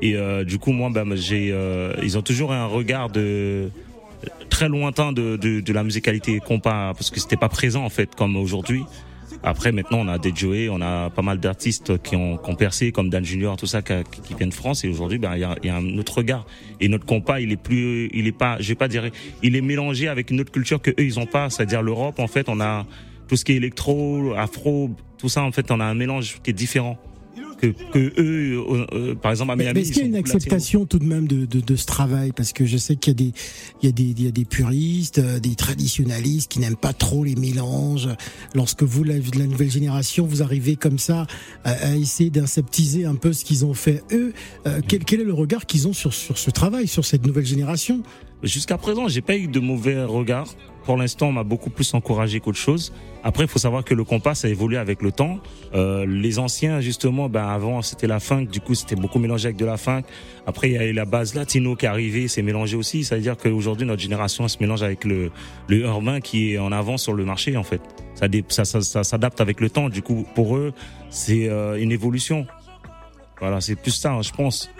Et 0.00 0.16
euh, 0.16 0.42
du 0.42 0.58
coup, 0.58 0.72
moi, 0.72 0.88
ben, 0.90 1.14
j'ai, 1.16 1.50
euh, 1.52 1.92
ils 2.02 2.16
ont 2.16 2.22
toujours 2.22 2.50
un 2.52 2.64
regard 2.64 3.10
de 3.10 3.68
très 4.50 4.68
lointain 4.68 5.12
de, 5.12 5.36
de, 5.36 5.60
de 5.60 5.72
la 5.72 5.84
musicalité 5.84 6.40
compas 6.40 6.92
parce 6.94 7.10
que 7.10 7.20
c'était 7.20 7.36
pas 7.36 7.48
présent 7.48 7.84
en 7.84 7.90
fait 7.90 8.14
comme 8.14 8.36
aujourd'hui. 8.36 8.82
Après, 9.42 9.72
maintenant, 9.72 9.98
on 9.98 10.08
a 10.08 10.18
des 10.18 10.32
Joey, 10.34 10.68
on 10.68 10.80
a 10.80 11.10
pas 11.10 11.22
mal 11.22 11.38
d'artistes 11.38 12.02
qui 12.02 12.16
ont, 12.16 12.38
qui 12.38 12.50
ont 12.50 12.54
percé, 12.56 12.90
comme 12.90 13.08
Dan 13.08 13.24
Junior, 13.24 13.56
tout 13.56 13.66
ça, 13.66 13.82
qui, 13.82 13.92
qui 14.24 14.34
viennent 14.34 14.48
de 14.48 14.54
France. 14.54 14.84
Et 14.84 14.88
aujourd'hui, 14.88 15.18
ben, 15.18 15.34
il 15.34 15.40
y 15.40 15.44
a, 15.44 15.54
y 15.62 15.68
a 15.68 15.76
un 15.76 15.98
autre 15.98 16.16
regard. 16.16 16.44
Et 16.80 16.88
notre 16.88 17.06
compas, 17.06 17.38
il 17.38 17.52
est 17.52 17.56
plus, 17.56 18.10
il 18.12 18.26
est 18.26 18.32
pas, 18.32 18.56
je 18.58 18.68
vais 18.68 18.74
pas 18.74 18.88
dire, 18.88 19.10
il 19.42 19.54
est 19.54 19.60
mélangé 19.60 20.08
avec 20.08 20.30
une 20.30 20.40
autre 20.40 20.50
culture 20.50 20.82
que 20.82 20.90
eux, 20.90 21.04
ils 21.04 21.20
ont 21.20 21.26
pas. 21.26 21.50
C'est-à-dire 21.50 21.82
l'Europe, 21.82 22.18
en 22.18 22.26
fait, 22.26 22.48
on 22.48 22.60
a 22.60 22.84
tout 23.28 23.36
ce 23.36 23.44
qui 23.44 23.52
est 23.52 23.56
électro, 23.56 24.34
afro, 24.36 24.90
tout 25.18 25.28
ça, 25.28 25.42
en 25.42 25.52
fait, 25.52 25.70
on 25.70 25.78
a 25.78 25.84
un 25.84 25.94
mélange 25.94 26.40
qui 26.42 26.50
est 26.50 26.54
différent. 26.54 26.98
Que, 27.60 27.66
que 27.92 27.98
eux, 28.20 28.56
euh, 28.56 28.86
euh, 28.92 29.14
par 29.16 29.32
exemple, 29.32 29.50
à 29.50 29.56
Mais 29.56 29.64
Miami. 29.64 29.80
est-ce 29.80 29.92
qu'il 29.92 30.02
y 30.02 30.04
a 30.04 30.08
une 30.08 30.14
acceptation 30.14 30.86
tout 30.86 31.00
de 31.00 31.04
même 31.04 31.26
de, 31.26 31.44
de, 31.44 31.58
de 31.60 31.76
ce 31.76 31.86
travail? 31.86 32.30
Parce 32.32 32.52
que 32.52 32.64
je 32.66 32.76
sais 32.76 32.94
qu'il 32.94 33.10
y 33.12 33.16
a 33.16 33.18
des, 33.24 33.32
il 33.82 33.86
y 33.86 33.88
a 33.88 33.92
des, 33.92 34.02
il 34.04 34.22
y 34.22 34.28
a 34.28 34.30
des 34.30 34.44
puristes, 34.44 35.18
euh, 35.18 35.40
des 35.40 35.56
traditionalistes 35.56 36.50
qui 36.50 36.60
n'aiment 36.60 36.76
pas 36.76 36.92
trop 36.92 37.24
les 37.24 37.34
mélanges. 37.34 38.08
Lorsque 38.54 38.84
vous, 38.84 39.02
la, 39.02 39.14
la 39.36 39.46
nouvelle 39.46 39.70
génération, 39.70 40.24
vous 40.24 40.42
arrivez 40.42 40.76
comme 40.76 40.98
ça 41.00 41.26
à, 41.64 41.72
à 41.72 41.94
essayer 41.96 42.30
d'inseptiser 42.30 43.04
un 43.06 43.16
peu 43.16 43.32
ce 43.32 43.44
qu'ils 43.44 43.64
ont 43.64 43.74
fait 43.74 44.04
eux, 44.12 44.32
euh, 44.66 44.80
quel, 44.86 45.04
quel 45.04 45.20
est 45.20 45.24
le 45.24 45.34
regard 45.34 45.66
qu'ils 45.66 45.88
ont 45.88 45.92
sur, 45.92 46.14
sur 46.14 46.38
ce 46.38 46.50
travail, 46.50 46.86
sur 46.86 47.04
cette 47.04 47.26
nouvelle 47.26 47.46
génération? 47.46 48.02
Jusqu'à 48.44 48.78
présent, 48.78 49.08
j'ai 49.08 49.20
pas 49.20 49.36
eu 49.36 49.48
de 49.48 49.58
mauvais 49.58 50.04
regard. 50.04 50.46
Pour 50.88 50.96
l'instant, 50.96 51.26
on 51.28 51.32
m'a 51.32 51.44
beaucoup 51.44 51.68
plus 51.68 51.92
encouragé 51.92 52.40
qu'autre 52.40 52.56
chose. 52.56 52.94
Après, 53.22 53.44
il 53.44 53.48
faut 53.50 53.58
savoir 53.58 53.84
que 53.84 53.92
le 53.92 54.04
compas 54.04 54.34
ça 54.34 54.48
a 54.48 54.50
évolué 54.50 54.78
avec 54.78 55.02
le 55.02 55.12
temps. 55.12 55.38
Euh, 55.74 56.06
les 56.06 56.38
anciens, 56.38 56.80
justement, 56.80 57.28
ben 57.28 57.46
avant 57.46 57.82
c'était 57.82 58.06
la 58.06 58.20
funk, 58.20 58.46
du 58.46 58.62
coup 58.62 58.74
c'était 58.74 58.96
beaucoup 58.96 59.18
mélangé 59.18 59.48
avec 59.48 59.58
de 59.58 59.66
la 59.66 59.76
funk. 59.76 60.04
Après, 60.46 60.70
il 60.70 60.72
y 60.72 60.78
a 60.78 60.86
eu 60.86 60.94
la 60.94 61.04
base 61.04 61.34
latino 61.34 61.76
qui 61.76 61.84
est 61.84 61.88
arrivée, 61.90 62.26
c'est 62.26 62.40
mélangé 62.40 62.74
aussi. 62.74 63.04
Ça 63.04 63.16
veut 63.16 63.20
dire 63.20 63.36
qu'aujourd'hui 63.36 63.86
notre 63.86 64.00
génération 64.00 64.44
elle 64.44 64.48
se 64.50 64.56
mélange 64.60 64.82
avec 64.82 65.04
le 65.04 65.30
le 65.68 65.76
urbain 65.80 66.20
qui 66.22 66.54
est 66.54 66.58
en 66.58 66.72
avance 66.72 67.02
sur 67.02 67.12
le 67.12 67.26
marché 67.26 67.58
en 67.58 67.64
fait. 67.64 67.82
Ça 68.14 68.26
dé- 68.28 68.42
ça, 68.48 68.64
ça, 68.64 68.80
ça 68.80 69.04
s'adapte 69.04 69.42
avec 69.42 69.60
le 69.60 69.68
temps. 69.68 69.90
Du 69.90 70.00
coup, 70.00 70.24
pour 70.34 70.56
eux, 70.56 70.72
c'est 71.10 71.50
euh, 71.50 71.76
une 71.78 71.92
évolution. 71.92 72.46
Voilà, 73.40 73.60
c'est 73.60 73.76
plus 73.76 73.90
ça, 73.90 74.12
hein, 74.12 74.22
je 74.22 74.32
pense. 74.32 74.70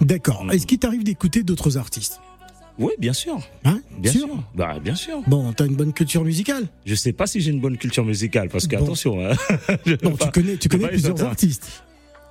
D'accord. 0.00 0.44
Est-ce 0.50 0.66
qu'il 0.66 0.80
t'arrive 0.80 1.04
d'écouter 1.04 1.44
d'autres 1.44 1.78
artistes? 1.78 2.20
Oui, 2.78 2.92
bien 2.98 3.12
sûr, 3.12 3.38
Hein 3.64 3.80
bien 3.98 4.10
sûr. 4.10 4.28
Bah, 4.54 4.78
bien 4.82 4.96
sûr. 4.96 5.22
Bon, 5.28 5.52
t'as 5.52 5.66
une 5.66 5.76
bonne 5.76 5.92
culture 5.92 6.24
musicale. 6.24 6.66
Je 6.84 6.94
sais 6.96 7.12
pas 7.12 7.26
si 7.28 7.40
j'ai 7.40 7.52
une 7.52 7.60
bonne 7.60 7.76
culture 7.78 8.04
musicale 8.04 8.48
parce 8.48 8.66
que 8.66 8.74
Bon. 8.76 8.82
attention, 8.84 9.24
hein, 9.24 9.34
je 9.86 9.92
veux 9.92 9.96
Bon, 9.98 10.10
tu 10.12 10.16
pas- 10.18 10.28
connais, 10.28 10.56
tu 10.56 10.64
je 10.64 10.68
connais 10.68 10.82
pas 10.86 10.90
les 10.90 10.94
plusieurs 11.00 11.22
artistes. 11.22 11.84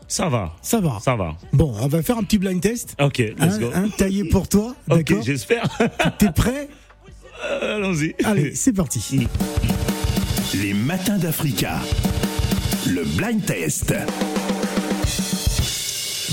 Ça 0.10 0.28
va, 0.28 0.54
Ça 0.62 0.82
va. 0.82 1.00
ça 1.02 1.16
va. 1.16 1.38
Bon, 1.54 1.74
on 1.80 1.88
va 1.88 2.04
faire 2.04 2.18
un 2.18 2.24
petit 2.24 2.38
blind 2.38 2.60
test. 2.62 2.96
Ok, 3.02 3.20
let's 3.20 3.36
Hein, 3.40 3.60
go. 3.60 3.70
hein, 3.74 3.86
taillé 3.98 4.26
pour 4.26 4.50
toi, 4.50 4.76
ok, 4.90 4.98
d'accord 4.98 5.22
j'espère. 5.24 5.64
T'es 6.20 6.32
prêt 6.32 6.68
Allons-y. 7.62 8.14
Allez, 8.26 8.54
c'est 8.54 8.74
parti. 8.74 9.28
Les 10.62 10.74
matins 10.74 11.18
d'Africa. 11.18 11.80
Le 12.86 13.04
blind 13.18 13.44
test. 13.46 13.94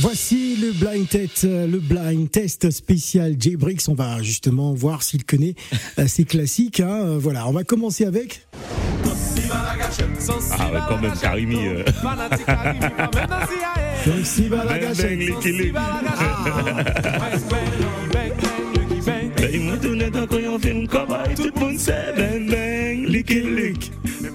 Voici 0.01 0.57
le 0.57 0.73
blind 0.73 1.07
test, 1.09 1.45
euh, 1.45 1.67
le 1.67 1.79
blind 1.79 2.31
test 2.31 2.71
spécial 2.71 3.37
J-Brix. 3.39 3.87
On 3.89 3.95
va 3.95 4.23
justement 4.23 4.73
voir 4.73 5.03
s'il 5.03 5.25
connaît 5.25 5.55
euh, 5.99 6.07
ces 6.07 6.25
classiques. 6.25 6.81
hein. 6.81 6.89
Euh, 7.05 7.19
Voilà, 7.19 7.47
on 7.49 7.53
va 7.53 7.65
commencer 7.65 8.07
avec. 8.07 8.47
Ah 10.59 10.73
ouais, 10.73 10.79
quand 10.89 11.01
même, 11.01 11.13
Karimi. 11.21 11.57
euh. 11.67 11.85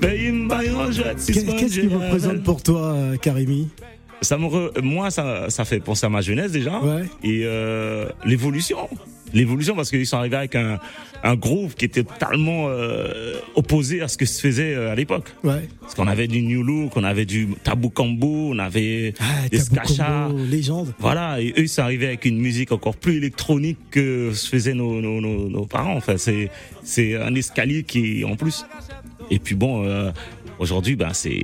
Ben. 0.02 0.22
Ben, 1.46 1.56
Qu'est-ce 1.58 1.80
qui 1.80 1.88
pas 1.88 1.96
représente 2.06 2.44
pour 2.44 2.62
toi, 2.62 2.94
euh, 2.94 3.18
Karimi 3.18 3.70
ça 4.26 4.38
me 4.38 4.46
re- 4.48 4.82
moi 4.82 5.10
ça 5.12 5.50
ça 5.50 5.64
fait 5.64 5.80
penser 5.80 6.06
à 6.06 6.10
ma 6.10 6.22
jeunesse 6.22 6.52
déjà 6.52 6.80
Ouais. 6.82 7.04
et 7.24 7.42
euh, 7.46 8.10
l'évolution 8.26 8.78
l'évolution 9.34 9.76
parce 9.76 9.90
qu'ils 9.90 10.06
sont 10.06 10.18
arrivés 10.18 10.38
avec 10.38 10.56
un, 10.56 10.80
un 11.24 11.36
groove 11.36 11.76
qui 11.76 11.84
était 11.86 12.04
totalement 12.04 12.68
euh, 12.70 13.34
opposé 13.56 14.02
à 14.02 14.08
ce 14.08 14.18
que 14.18 14.26
se 14.26 14.40
faisait 14.40 14.74
euh, 14.74 14.92
à 14.92 14.96
l'époque. 14.96 15.34
Ouais. 15.44 15.68
Parce 15.82 15.94
qu'on 15.94 16.08
avait 16.08 16.28
du 16.28 16.42
New 16.42 16.64
Look, 16.64 16.96
on 16.96 17.04
avait 17.04 17.26
du 17.26 17.50
Tabou 17.64 17.90
Kambo, 17.90 18.52
on 18.54 18.60
avait 18.60 19.14
Ah, 19.20 19.50
des. 19.52 19.58
Combo, 19.60 20.38
légende. 20.50 20.94
Voilà, 21.00 21.42
et 21.42 21.50
eux, 21.58 21.64
ils 21.64 21.68
sont 21.70 21.82
arrivés 21.82 22.06
avec 22.08 22.24
une 22.24 22.38
musique 22.38 22.72
encore 22.72 22.96
plus 22.96 23.18
électronique 23.18 23.80
que 23.92 24.32
se 24.32 24.48
faisaient 24.48 24.76
nos, 24.76 25.02
nos, 25.02 25.20
nos, 25.20 25.50
nos 25.50 25.66
parents. 25.66 25.98
Enfin, 25.98 26.16
c'est, 26.18 26.50
c'est 26.84 27.18
un 27.18 27.36
escalier 27.36 27.84
qui 27.84 28.24
en 28.24 28.38
plus. 28.38 28.66
Et 29.32 29.40
puis 29.40 29.56
bon, 29.56 29.86
euh, 29.86 30.12
aujourd'hui, 30.60 30.96
ben, 30.96 31.12
c'est, 31.14 31.42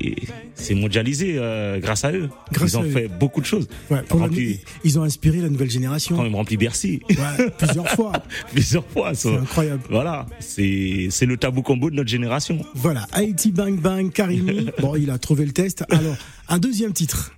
c'est 0.56 0.76
mondialisé 0.76 1.36
euh, 1.38 1.80
grâce 1.80 2.04
à 2.06 2.12
eux. 2.12 2.30
Grâce 2.52 2.72
ils 2.74 2.78
ont 2.78 2.84
eux. 2.84 2.90
fait 2.90 3.08
beaucoup 3.08 3.42
de 3.42 3.46
choses. 3.46 3.68
Ouais, 3.90 4.02
Rempli- 4.10 4.60
ils 4.84 5.00
ont 5.00 5.04
inspiré 5.04 5.40
la 5.40 5.50
nouvelle 5.50 5.70
génération. 5.70 6.16
quand 6.16 6.24
même 6.24 6.36
rempli 6.36 6.58
Bercy. 6.58 7.02
Ouais, 7.10 7.50
plusieurs 7.58 7.90
fois. 7.90 8.12
Plusieurs 8.52 8.86
fois. 8.86 9.14
C'est 9.14 9.36
incroyable. 9.36 9.82
Voilà, 9.90 10.26
c'est, 10.40 11.08
c'est 11.10 11.26
le 11.26 11.38
tabou 11.38 11.62
combo 11.62 11.90
de 11.90 11.96
notre 11.96 12.10
génération. 12.10 12.60
Voilà, 12.76 13.08
Haïti 13.12 13.52
Bang 13.52 13.80
Bang, 13.80 14.12
Karimi. 14.12 14.70
Bon, 14.82 14.96
il 14.96 15.10
a 15.12 15.18
trouvé 15.18 15.46
le 15.46 15.52
test. 15.52 15.84
Alors, 15.90 16.16
un 16.50 16.58
deuxième 16.60 16.94
titre. 16.94 17.32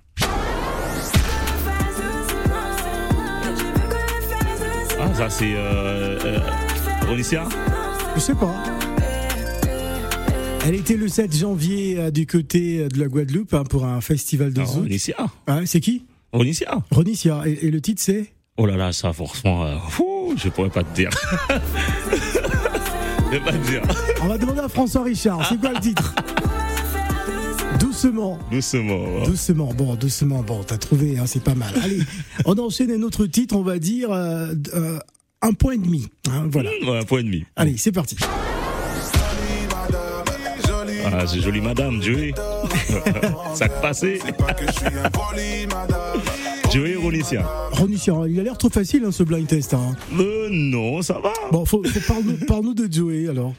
Ah, 5.00 5.14
ça, 5.14 5.28
c'est 5.30 5.52
euh, 5.54 6.18
euh, 6.24 6.38
Ronicia 7.06 7.44
Je 8.14 8.20
sais 8.20 8.34
pas. 8.34 8.54
Elle 10.66 10.74
était 10.76 10.96
le 10.96 11.08
7 11.08 11.36
janvier 11.36 11.98
euh, 11.98 12.10
du 12.10 12.26
côté 12.26 12.78
euh, 12.80 12.88
de 12.88 12.98
la 12.98 13.06
Guadeloupe 13.06 13.52
hein, 13.54 13.64
pour 13.64 13.84
un 13.84 14.00
festival 14.00 14.52
de 14.52 14.60
Non, 14.60 14.66
zouk. 14.66 14.82
Ronicia. 14.84 15.16
Ah, 15.46 15.60
c'est 15.66 15.80
qui? 15.80 16.04
Ronicia. 16.32 16.82
Ronicia. 16.90 17.42
Et, 17.46 17.66
et 17.66 17.70
le 17.70 17.80
titre 17.80 18.00
c'est? 18.02 18.32
Oh 18.56 18.66
là 18.66 18.76
là, 18.76 18.92
ça, 18.92 19.12
franchement, 19.12 19.64
euh, 19.64 19.76
fou, 19.90 20.34
je 20.36 20.48
pourrais 20.48 20.70
pas 20.70 20.82
te 20.84 20.94
dire. 20.94 21.10
je 21.50 23.30
vais 23.30 23.40
pas 23.40 23.52
te 23.52 23.66
dire. 23.70 23.82
On 24.22 24.26
va 24.28 24.38
demander 24.38 24.60
à 24.60 24.68
François 24.68 25.02
Richard. 25.02 25.46
C'est 25.48 25.58
quoi 25.60 25.72
le 25.72 25.80
titre? 25.80 26.14
Doucement. 27.80 28.38
Doucement. 28.50 29.24
Doucement, 29.26 29.74
bon, 29.74 29.94
doucement, 29.96 30.42
bon, 30.42 30.62
t'as 30.62 30.78
trouvé, 30.78 31.18
hein, 31.18 31.26
c'est 31.26 31.42
pas 31.42 31.54
mal. 31.54 31.74
Allez, 31.82 32.00
on 32.44 32.56
enchaîne 32.58 32.90
un 32.92 33.02
autre 33.02 33.26
titre, 33.26 33.56
on 33.56 33.62
va 33.62 33.78
dire 33.78 34.10
euh, 34.12 34.54
euh, 34.74 34.98
un 35.42 35.52
point 35.52 35.72
et 35.74 35.78
demi. 35.78 36.06
hein, 36.30 36.46
voilà. 36.50 36.70
Ouais, 36.86 36.98
un 36.98 37.04
point 37.04 37.20
et 37.20 37.24
demi. 37.24 37.44
Allez, 37.56 37.76
c'est 37.76 37.92
parti. 37.92 38.16
Ah, 41.04 41.26
c'est 41.26 41.40
joli 41.40 41.60
madame, 41.60 42.02
Joey. 42.02 42.32
ça 43.54 43.68
que 43.68 43.80
passé. 43.80 44.20
Joey 46.72 46.96
Ronicia. 46.96 47.42
Ronicia, 47.72 48.14
il 48.28 48.40
a 48.40 48.42
l'air 48.42 48.58
trop 48.58 48.70
facile 48.70 49.04
hein, 49.06 49.12
ce 49.12 49.22
blind 49.22 49.46
test. 49.46 49.74
Hein. 49.74 49.94
Euh, 50.18 50.48
non, 50.50 51.02
ça 51.02 51.20
va. 51.22 51.32
Bon, 51.52 51.64
faut, 51.64 51.82
faut 51.84 52.46
parle-nous 52.46 52.74
de 52.74 52.92
Joey 52.92 53.28
alors. 53.28 53.54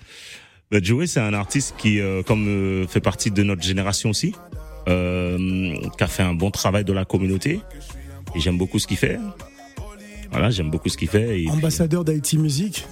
Bah, 0.72 0.80
Joey, 0.82 1.08
c'est 1.08 1.20
un 1.20 1.34
artiste 1.34 1.76
qui, 1.78 2.00
euh, 2.00 2.24
comme 2.24 2.48
euh, 2.48 2.88
fait 2.88 3.00
partie 3.00 3.32
de 3.32 3.44
notre 3.44 3.62
génération 3.62 4.10
aussi, 4.10 4.34
euh, 4.88 5.76
qui 5.98 6.04
a 6.04 6.08
fait 6.08 6.24
un 6.24 6.34
bon 6.34 6.52
travail 6.52 6.84
de 6.84 6.94
la 6.94 7.06
communauté. 7.06 7.62
Et 8.36 8.40
j'aime 8.40 8.58
beaucoup 8.58 8.80
ce 8.80 8.88
qu'il 8.88 8.98
fait. 8.98 9.20
Voilà, 10.32 10.50
j'aime 10.50 10.70
beaucoup 10.70 10.90
ce 10.90 10.98
qu'il 10.98 11.08
fait. 11.08 11.44
Et 11.44 11.50
Ambassadeur 11.50 12.04
d'Haïti 12.04 12.38
Music. 12.38 12.86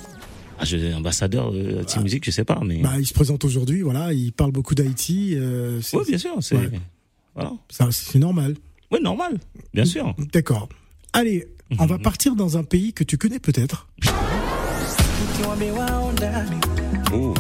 Ah, 0.60 0.66
je, 0.66 0.94
ambassadeur 0.94 1.52
de 1.52 1.84
Team 1.84 2.04
Music, 2.04 2.24
je 2.26 2.32
sais 2.32 2.46
pas, 2.46 2.60
mais. 2.66 2.82
Bah, 2.82 2.94
il 3.00 3.06
se 3.06 3.14
présente 3.14 3.44
aujourd'hui, 3.44 3.82
voilà, 3.82 4.14
il 4.14 4.32
parle 4.32 4.52
beaucoup 4.52 4.76
d'Haïti. 4.76 5.34
Euh, 5.36 5.82
oui, 5.94 6.04
bien 6.08 6.18
sûr, 6.18 6.36
c'est. 6.42 6.56
Ouais. 6.56 6.72
Voilà. 7.36 7.54
ça, 7.70 7.88
c'est 7.92 8.20
normal. 8.20 8.56
Oui, 8.92 9.00
normal, 9.02 9.40
bien 9.74 9.86
sûr. 9.86 10.16
D'accord. 10.32 10.70
Allez, 11.14 11.48
on 11.80 11.86
va 11.86 11.98
partir 11.98 12.36
dans 12.36 12.58
un 12.58 12.64
pays 12.64 12.94
que 12.94 13.04
tu 13.04 13.18
connais 13.18 13.40
peut-être. 13.40 13.88
Oh, 17.12 17.34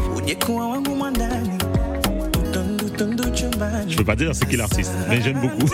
je 3.88 3.98
peux 3.98 4.04
pas 4.04 4.16
dire 4.16 4.36
c'est 4.36 4.48
qui 4.48 4.58
l'artiste, 4.58 4.94
mais 5.10 5.22
j'aime 5.22 5.42
beaucoup. 5.42 5.72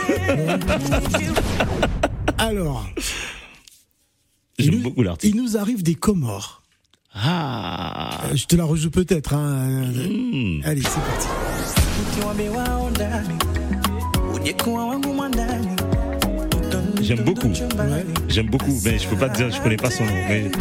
Alors, 2.37 2.89
J'aime 4.57 4.81
beaucoup 4.81 5.03
l'artiste. 5.03 5.33
il 5.33 5.41
nous 5.41 5.57
arrive 5.57 5.83
des 5.83 5.95
Comores. 5.95 6.63
Ah. 7.13 8.21
Euh, 8.31 8.35
Je 8.35 8.45
te 8.45 8.55
la 8.55 8.65
rejoue 8.65 8.91
peut-être. 8.91 9.33
Hein. 9.33 9.91
Hmm. 9.91 10.61
Allez, 10.63 10.81
c'est 10.81 10.99
parti. 11.01 11.27
J'aime 17.01 17.23
beaucoup. 17.23 17.47
Ouais. 17.47 18.05
J'aime 18.27 18.49
beaucoup, 18.49 18.79
mais 18.85 18.99
je 18.99 19.07
peux 19.07 19.15
pas 19.15 19.29
te 19.29 19.37
dire, 19.37 19.51
je 19.51 19.61
connais 19.61 19.77
pas 19.77 19.89
son 19.89 20.05
nom, 20.05 20.11
mais 20.13 20.51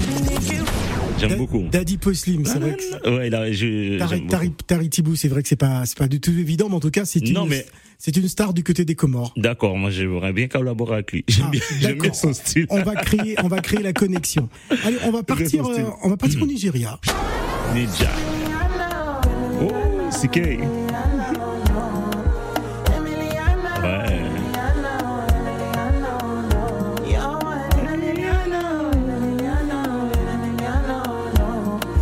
j'aime 1.19 1.37
beaucoup. 1.37 1.65
Daddy 1.71 1.99
Poslim, 1.99 2.45
c'est 2.47 2.59
vrai 2.59 2.77
que. 2.77 3.11
Ouais, 3.11 3.29
là, 3.31 3.51
je. 3.53 3.99
Tari-. 3.99 4.27
Tari- 4.27 4.53
Taritibou, 4.67 5.17
c'est 5.17 5.29
vrai 5.29 5.43
que 5.43 5.49
c'est 5.49 5.57
pas, 5.57 5.85
c'est 5.85 5.99
pas 5.99 6.09
du 6.09 6.21
tout 6.21 6.31
évident, 6.31 6.69
mais 6.69 6.77
en 6.77 6.81
tout 6.81 6.91
cas, 6.91 7.05
c'est 7.05 7.21
une, 7.21 7.35
Non, 7.35 7.45
mais- 7.47 7.67
c'est 7.99 8.17
une 8.17 8.29
star 8.29 8.55
du 8.55 8.63
côté 8.63 8.85
des 8.85 8.95
Comores. 8.95 9.33
D'accord, 9.37 9.77
moi 9.77 9.91
j'aimerais 9.91 10.33
bien 10.33 10.47
collaborer 10.47 10.95
avec 10.95 11.13
lui. 11.13 11.25
J'aime 11.27 11.51
Ah, 11.85 11.93
bien, 12.01 12.13
son 12.13 12.33
style. 12.33 12.67
On 12.71 12.83
va 12.83 12.95
créer, 12.95 13.35
on 13.43 13.49
va 13.49 13.61
créer 13.61 13.83
la 13.83 13.93
connexion. 13.93 14.49
Allez, 14.85 14.99
on 15.05 15.11
va 15.11 15.25
partir, 15.25 15.67
euh, 15.67 15.85
on 16.05 16.09
va 16.09 16.17
partir 16.17 16.41
au 16.43 16.47
Nigeria. 16.47 16.99
Ninja. 17.75 18.11
Oh, 19.61 19.73
CK. 20.11 20.37
Ouais. 20.37 20.59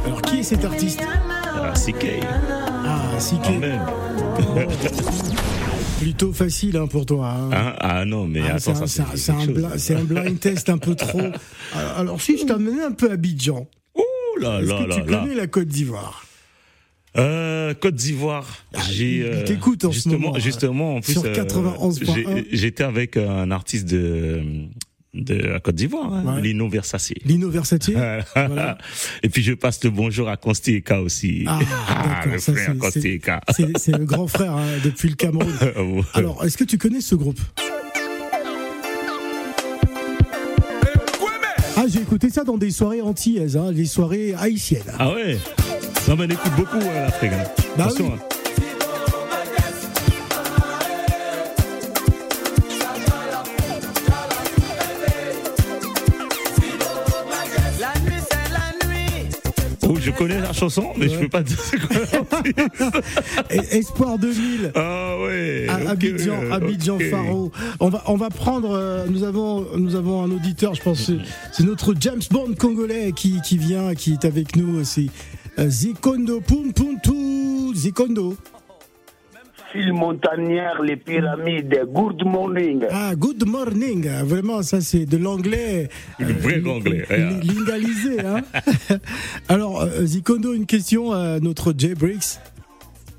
Alors, 0.05 0.23
qui 0.23 0.41
est 0.41 0.43
cet 0.43 0.65
artiste? 0.65 1.01
Ah, 1.03 1.73
CK. 1.75 2.21
Ah, 2.85 3.19
même. 3.59 3.81
Plutôt 5.99 6.33
facile 6.33 6.77
hein, 6.77 6.87
pour 6.87 7.07
toi. 7.07 7.29
hein. 7.31 7.51
Hein 7.53 7.75
ah 7.81 8.05
non, 8.05 8.27
mais 8.27 8.41
Ah, 8.43 8.59
c'est 8.59 8.71
attends, 8.71 8.83
un, 8.83 9.77
c'est 9.79 10.05
blind 10.05 10.39
test 10.39 10.69
un 10.69 10.79
peu 10.79 10.95
trop. 10.95 11.21
Alors, 11.75 11.97
alors, 11.99 12.21
si 12.21 12.37
je 12.39 12.45
t'amenais 12.45 12.83
un 12.83 12.93
peu 12.93 13.09
à 13.11 13.15
Abidjan, 13.15 13.67
Oh 13.95 14.03
là 14.41 14.61
est-ce 14.61 14.69
là 14.71 14.83
que 14.85 14.89
là 14.91 14.95
tu 15.03 15.11
là. 15.11 15.19
connais 15.21 15.35
la 15.35 15.47
Côte 15.47 15.69
d'Ivoire? 15.69 16.27
Euh, 17.17 17.73
Côte 17.73 17.95
d'Ivoire. 17.95 18.47
il- 18.75 18.93
J'ai 18.93 19.17
il 19.17 19.23
euh, 19.25 19.45
t'écoute 19.45 19.87
en 19.87 19.93
ce 19.93 20.09
moment, 20.11 20.35
hein. 20.37 20.39
justement 20.39 20.97
en 20.97 21.01
plus 21.01 21.15
Sur 21.15 21.25
euh, 21.25 21.33
91.1. 21.33 22.15
j'ai- 22.15 22.47
j'étais 22.53 22.85
avec 22.85 23.17
un 23.17 23.51
artiste 23.51 23.87
de 23.89 24.43
de 25.17 25.35
la 25.35 25.61
Côte 25.61 25.75
d'Ivoire, 25.75 26.13
hein, 26.13 26.37
Ouais. 26.37 26.43
Lino 26.43 26.69
Versace. 26.69 27.13
Lino 27.25 27.49
Versace 27.51 27.91
Voilà. 28.35 28.79
Et 29.23 29.29
puis 29.29 29.43
je 29.43 29.53
passe 29.55 29.83
le 29.85 29.91
bonjour 29.91 30.29
à 30.29 30.37
Constieka 30.37 31.01
aussi. 31.01 31.45
Ah, 31.49 31.59
d'accord, 31.61 32.33
le 32.35 32.39
ça, 32.39 32.53
frère 32.53 32.75
c'est- 33.79 33.93
le 33.99 34.05
grand 34.05 34.27
frère 34.27 34.53
hein, 34.57 34.67
depuis 34.85 35.09
le 35.09 35.15
Cameroun. 35.15 35.53
Alors, 36.15 36.45
est-ce 36.45 36.57
que 36.57 36.65
tu 36.65 36.79
connais 36.79 37.01
ce 37.01 37.15
groupe? 37.15 37.41
Ah, 41.79 41.85
j'ai 41.89 42.01
écouté 42.01 42.31
ça 42.31 42.43
dans 42.45 42.57
des 42.57 42.71
soirées 42.71 43.03
antillaises, 43.03 43.57
hein, 43.57 43.71
des 43.73 43.85
soirées 43.85 44.35
haïtiennes. 44.35 44.83
Ah 44.99 45.13
ouais? 45.13 45.39
Non 46.09 46.17
mais 46.17 46.25
on 46.27 46.31
écoute 46.31 46.53
beaucoup 46.57 46.77
hein, 46.79 47.01
l'Afrique. 47.03 47.33
hein. 47.33 47.45
Bah 47.77 47.85
Attention. 47.85 48.13
oui. 48.13 48.36
Connais 60.17 60.41
la 60.41 60.53
chanson, 60.53 60.93
mais 60.97 61.09
je 61.09 61.15
Ouais. 61.17 61.23
peux 61.23 61.29
pas 61.29 61.43
dire 61.43 61.59
c'est 61.61 61.79
quoi 61.79 61.97
Espoir 63.71 64.19
2000. 64.19 64.73
Ah 64.75 65.17
ouais. 65.23 65.67
Abidjan. 66.51 66.99
Faro. 67.11 67.53
On 67.81 67.89
va, 67.89 68.03
on 68.07 68.17
va 68.17 68.29
prendre. 68.31 68.71
euh, 68.75 69.07
nous 69.09 69.23
avons, 69.25 69.67
nous 69.77 69.95
avons 69.95 70.23
un 70.23 70.31
auditeur. 70.31 70.75
Je 70.75 70.83
pense, 70.83 71.11
c'est- 71.53 71.63
notre 71.65 71.95
James 72.01 72.21
Bond 72.31 72.55
congolais 72.59 73.13
qui, 73.15 73.41
qui 73.43 73.59
vient, 73.59 73.95
qui 73.95 74.13
est 74.13 74.25
avec 74.25 74.57
nous. 74.57 74.85
C'est 74.85 75.07
euh, 75.59 75.69
Zikondo 75.69 76.41
Pum 76.41 76.73
Puntu 76.73 77.75
Zikondo. 77.75 78.37
Fil 79.73 79.93
montagnard, 79.93 80.81
les 80.83 80.97
pyramides. 80.97 81.81
Good 81.93 82.25
morning. 82.25 82.85
Ah, 82.91 83.15
good 83.17 83.45
morning. 83.47 84.07
Vraiment, 84.25 84.63
ça 84.63 84.81
c'est 84.81 85.07
de 85.07 85.17
l'anglais. 85.17 85.89
Le 86.21 86.33
vrai 86.33 86.63
anglais, 86.67 87.05
li- 87.11 87.17
ouais. 87.17 87.41
Lingalisé, 87.43 88.21
hein. 88.21 88.41
Alors, 89.49 89.83
euh, 89.83 90.05
Zikondo, 90.05 90.55
une 90.55 90.67
question 90.67 91.13
à 91.13 91.41
notre 91.41 91.75
Jay 91.77 91.95
Briggs. 91.95 92.39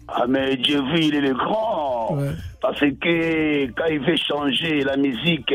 Ah, 0.07 0.25
mais 0.27 0.55
Dieu 0.55 0.79
vu, 0.93 0.99
il 1.01 1.15
est 1.15 1.21
le 1.21 1.33
grand. 1.33 2.15
Ouais. 2.17 2.31
Parce 2.61 2.79
que 2.79 3.65
quand 3.71 3.85
il 3.91 3.99
veut 3.99 4.15
changer 4.15 4.81
la 4.83 4.95
musique, 4.95 5.53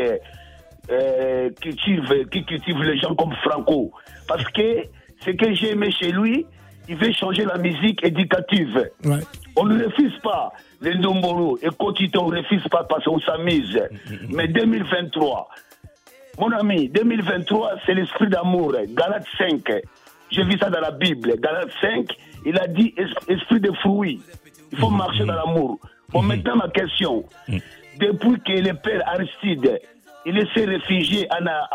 euh, 0.91 1.49
cultive, 1.61 2.27
qui 2.31 2.45
cultive 2.45 2.83
les 2.83 2.99
gens 2.99 3.15
comme 3.15 3.33
Franco. 3.43 3.93
Parce 4.29 4.45
que 4.51 4.85
ce 5.25 5.31
que 5.31 5.55
j'ai 5.55 5.71
aimé 5.71 5.91
chez 5.91 6.13
lui, 6.13 6.45
il 6.89 6.97
veut 6.97 7.13
changer 7.13 7.45
la 7.47 7.57
musique 7.59 8.05
éducative. 8.05 8.91
Ouais. 9.05 9.21
On 9.57 9.65
ne 9.67 9.85
refuse 9.85 10.19
pas 10.23 10.53
les 10.83 10.95
Ndomboro 10.99 11.59
et 11.63 11.69
Kotito, 11.79 12.21
on 12.23 12.27
refuse 12.27 12.67
pas 12.69 12.85
parce 12.85 13.05
qu'on 13.05 13.21
s'amuse. 13.21 13.81
Mais 14.29 14.49
2023, 14.49 15.49
Mon 16.39 16.51
ami, 16.53 16.89
2023, 16.89 17.73
c'est 17.85 17.95
l'esprit 17.95 18.29
d'amour. 18.29 18.73
Galate 18.89 19.27
5. 19.39 19.71
J'ai 20.31 20.45
vu 20.45 20.57
ça 20.59 20.71
dans 20.71 20.81
la 20.81 20.91
Bible. 20.91 21.35
Galate 21.39 21.71
5, 21.81 22.07
il 22.47 22.59
a 22.59 22.67
dit 22.67 22.95
es- 22.97 23.33
esprit 23.33 23.61
de 23.61 23.71
fruits. 23.83 24.21
Il 24.73 24.79
faut 24.79 24.89
marcher 24.89 25.25
dans 25.25 25.35
l'amour. 25.35 25.79
Bon, 26.11 26.23
maintenant, 26.23 26.57
ma 26.57 26.69
question. 26.71 27.25
Depuis 27.99 28.41
que 28.41 28.53
le 28.67 28.73
père 28.75 29.03
Aristide, 29.07 29.79
il 30.25 30.47
s'est 30.55 30.65
réfugié 30.65 31.29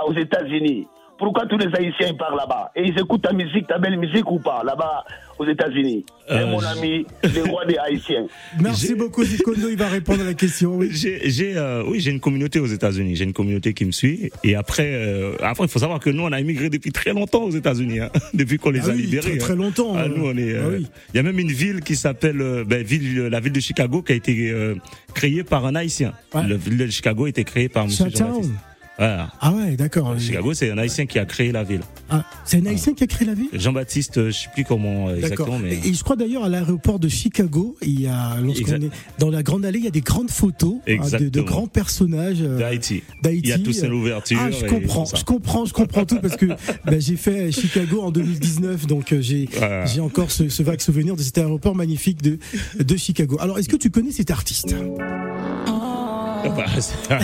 aux 0.08 0.14
États-Unis, 0.14 0.88
pourquoi 1.18 1.46
tous 1.48 1.58
les 1.58 1.68
Haïtiens 1.68 2.08
ils 2.10 2.18
partent 2.18 2.36
là-bas 2.38 2.72
Et 2.76 2.84
ils 2.84 3.00
écoutent 3.00 3.24
ta 3.24 3.34
musique, 3.34 3.68
ta 3.68 3.78
belle 3.78 3.98
musique 3.98 4.30
ou 4.32 4.40
pas, 4.40 4.64
là-bas 4.64 5.04
aux 5.40 5.46
États-Unis 5.46 6.04
Euh, 6.32 6.46
mon 6.48 6.60
ami, 6.60 7.06
le 7.24 7.44
roi 7.50 7.64
des 7.66 7.78
Haïtiens. 7.78 8.26
Merci 8.62 8.96
beaucoup, 8.96 9.24
Zikondo. 9.24 9.70
Il 9.70 9.78
va 9.78 9.88
répondre 9.88 10.22
à 10.22 10.26
la 10.26 10.34
question. 10.34 10.76
Oui. 10.76 10.90
J'ai, 10.92 11.56
euh, 11.56 11.84
oui, 11.88 12.00
j'ai 12.00 12.12
une 12.12 12.20
communauté 12.20 12.60
aux 12.60 12.66
États-Unis. 12.66 13.16
J'ai 13.16 13.24
une 13.24 13.34
communauté 13.34 13.74
qui 13.74 13.86
me 13.86 13.92
suit. 13.92 14.32
Et 14.44 14.56
après, 14.56 14.92
euh, 14.94 15.36
après, 15.42 15.66
il 15.66 15.70
faut 15.70 15.80
savoir 15.80 16.00
que 16.00 16.10
nous, 16.10 16.24
on 16.24 16.32
a 16.32 16.40
immigré 16.40 16.70
depuis 16.70 16.92
très 16.92 17.14
longtemps 17.14 17.44
aux 17.44 17.52
États-Unis, 17.52 18.00
hein, 18.00 18.10
depuis 18.34 18.58
qu'on 18.58 18.72
les 18.72 18.82
Ah 18.86 18.90
a 18.92 18.96
oui, 18.96 19.04
libérés. 19.04 19.30
très, 19.32 19.38
très 19.38 19.54
hein. 19.54 19.58
longtemps. 19.58 19.94
Ah, 19.96 20.04
euh. 20.04 20.10
nous, 20.16 20.26
on 20.26 20.36
est. 20.38 20.54
Ah 20.56 20.64
euh, 20.66 20.78
oui. 20.80 20.88
Il 21.14 21.18
y 21.18 21.20
a 21.20 21.24
même 21.24 21.40
une 21.40 21.52
ville 21.52 21.82
qui 21.82 21.96
s'appelle, 21.96 22.42
euh, 22.42 22.64
ben, 22.66 22.82
ville, 22.84 23.28
la 23.28 23.40
ville 23.40 23.54
de 23.54 23.60
Chicago, 23.60 24.02
qui 24.02 24.14
a 24.14 24.16
été 24.16 24.52
euh, 24.52 24.76
créée 25.14 25.44
par 25.44 25.66
un 25.66 25.76
Haïtien. 25.76 26.14
Ouais. 26.34 26.48
La 26.48 26.56
ville 26.58 26.78
de 26.78 26.88
Chicago 26.88 27.26
a 27.26 27.30
été 27.30 27.44
créée 27.44 27.70
par 27.70 27.86
M. 27.86 27.92
Chinatown. 27.92 28.18
Jean-Baptiste. 28.34 28.54
Voilà. 28.98 29.30
Ah 29.42 29.54
ouais, 29.54 29.76
d'accord. 29.76 30.18
Chicago, 30.20 30.54
c'est 30.54 30.72
un 30.72 30.78
Haïtien 30.78 31.06
qui 31.06 31.20
a 31.20 31.26
créé 31.26 31.52
la 31.52 31.64
ville. 31.64 31.82
Ah, 32.10 32.24
c'est 32.46 32.58
un 32.58 32.66
Haïtien 32.66 32.94
qui 32.94 33.04
a 33.04 33.08
créé 33.08 33.28
la 33.28 33.34
ville? 33.34 33.50
Jean-Baptiste, 33.54 34.18
euh, 34.18 34.28
je 34.32 34.38
sais 34.38 34.50
plus 34.54 34.64
comment 34.64 35.10
euh, 35.10 35.18
exactement, 35.18 35.60
mais. 35.60 35.74
Et, 35.76 35.90
et 35.90 35.94
je 35.94 36.04
crois 36.04 36.16
d'ailleurs 36.16 36.46
à 36.46 36.50
l'aéroport 36.50 36.98
de 37.00 37.08
Chicago, 37.08 37.76
il 37.82 38.02
y 38.02 38.08
a, 38.08 38.38
lorsqu'on 38.42 38.74
Exact. 38.74 38.84
est 38.84 39.20
dans 39.20 39.30
la 39.30 39.44
grande 39.44 39.66
allée, 39.66 39.80
il 39.80 39.86
y 39.86 39.90
a 39.90 39.92
des 39.92 40.02
grandes 40.02 40.32
photos 40.32 40.76
hein, 40.88 40.96
de, 41.20 41.42
grands 41.42 41.68
personnages 41.68 42.42
euh, 42.42 42.58
D'Haïti. 42.58 43.04
Il 43.26 43.48
y 43.48 43.52
a 43.52 43.60
Toussaint 43.60 43.88
l'ouverture. 43.88 44.40
Ah, 44.42 44.50
je 44.52 44.66
comprends, 44.66 45.04
tout 45.04 45.12
ça. 45.12 45.18
je 45.18 45.24
comprends, 45.26 45.66
je 45.66 45.74
comprends 45.74 46.06
tout 46.06 46.20
parce 46.22 46.38
que 46.38 46.46
bah, 46.86 47.00
j'ai 47.00 47.18
fait 47.18 47.52
Chicago 47.52 48.02
en 48.02 48.12
2019, 48.12 48.88
donc 48.88 49.12
euh, 49.14 49.22
j'ai 49.22 49.48
Voilà. 49.58 49.86
j'ai 49.86 50.00
encore 50.02 50.32
ce, 50.32 50.50
ce 50.50 50.64
vague 50.64 50.80
souvenir 50.82 51.16
de 51.16 51.22
cet 51.22 51.38
aéroport 51.38 51.76
magnifique 51.76 52.22
de 52.22 52.40
de 52.80 52.98
Chicago. 52.98 53.38
Alors, 53.40 53.60
est-ce 53.60 53.70
que 53.70 53.76
tu 53.78 53.90
connais 53.92 54.12
cet 54.12 54.32
artiste? 54.32 54.76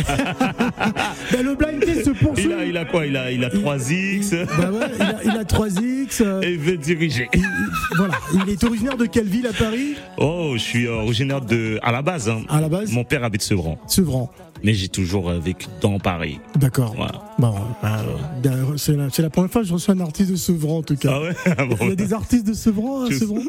Ben, 1.32 1.44
Le 1.44 1.56
blind 1.56 1.80
test 1.84 2.06
se 2.06 2.10
poursuit. 2.12 2.46
il, 2.46 2.54
a, 2.54 2.66
il 2.66 2.78
a 2.78 2.86
quoi? 2.86 3.06
Il 3.06 3.16
a, 3.18 3.32
il 3.32 3.44
a 3.44 3.50
3X 3.50 4.46
Bah 4.46 4.72
ouais, 4.72 4.88
il 4.96 5.02
a, 5.02 5.24
il 5.24 5.30
a 5.40 5.44
3X. 5.44 6.22
euh, 6.22 6.42
et 6.44 6.52
il 6.54 6.60
veut 6.60 6.78
diriger. 6.78 7.28
il- 7.34 7.40
il- 7.40 7.96
voilà, 7.98 8.14
il 8.34 8.50
est 8.50 8.64
originaire 8.64 8.98
de 8.98 9.06
quelle 9.06 9.28
ville 9.28 9.48
à 9.48 9.54
Paris? 9.54 9.96
Oh, 10.18 10.52
je 10.56 10.60
suis 10.62 10.88
originaire 10.88 11.42
de. 11.42 11.80
À 11.84 11.92
la 11.92 12.02
base, 12.02 12.30
hein, 12.30 12.42
À 12.50 12.60
la 12.62 12.70
base? 12.70 12.92
Mon 12.92 13.04
père 13.04 13.24
habite 13.24 13.42
Sevran, 13.42 13.78
Sevran. 13.88 14.30
mais 14.64 14.74
j'ai 14.74 14.88
toujours 14.90 15.30
euh, 15.30 15.40
vécu 15.40 15.68
dans 15.82 16.00
Paris. 16.00 16.40
D'accord. 16.56 16.94
Voilà. 16.96 17.14
Bon, 17.40 17.56
bah, 17.82 18.02
euh, 18.46 18.78
c'est 18.78 18.96
la, 19.22 19.30
première 19.30 19.52
fois 19.52 19.62
que 19.62 19.68
je 19.68 19.74
reçois 19.74 19.96
un 19.96 20.00
artiste 20.02 20.32
de 20.32 20.36
Sevran 20.36 20.78
en 20.80 20.84
tout 20.84 20.96
cas. 20.96 21.12
Ah 21.14 21.22
ouais 21.22 21.36
Ah 21.58 21.66
bon. 21.66 21.78
Il 21.82 21.90
y 21.90 21.92
a 21.92 21.96
des 21.96 22.14
artistes 22.14 22.46
de 22.48 22.54
Sevran 22.54 23.06
à 23.06 23.10
Je- 23.10 23.16
Sevran? 23.18 23.42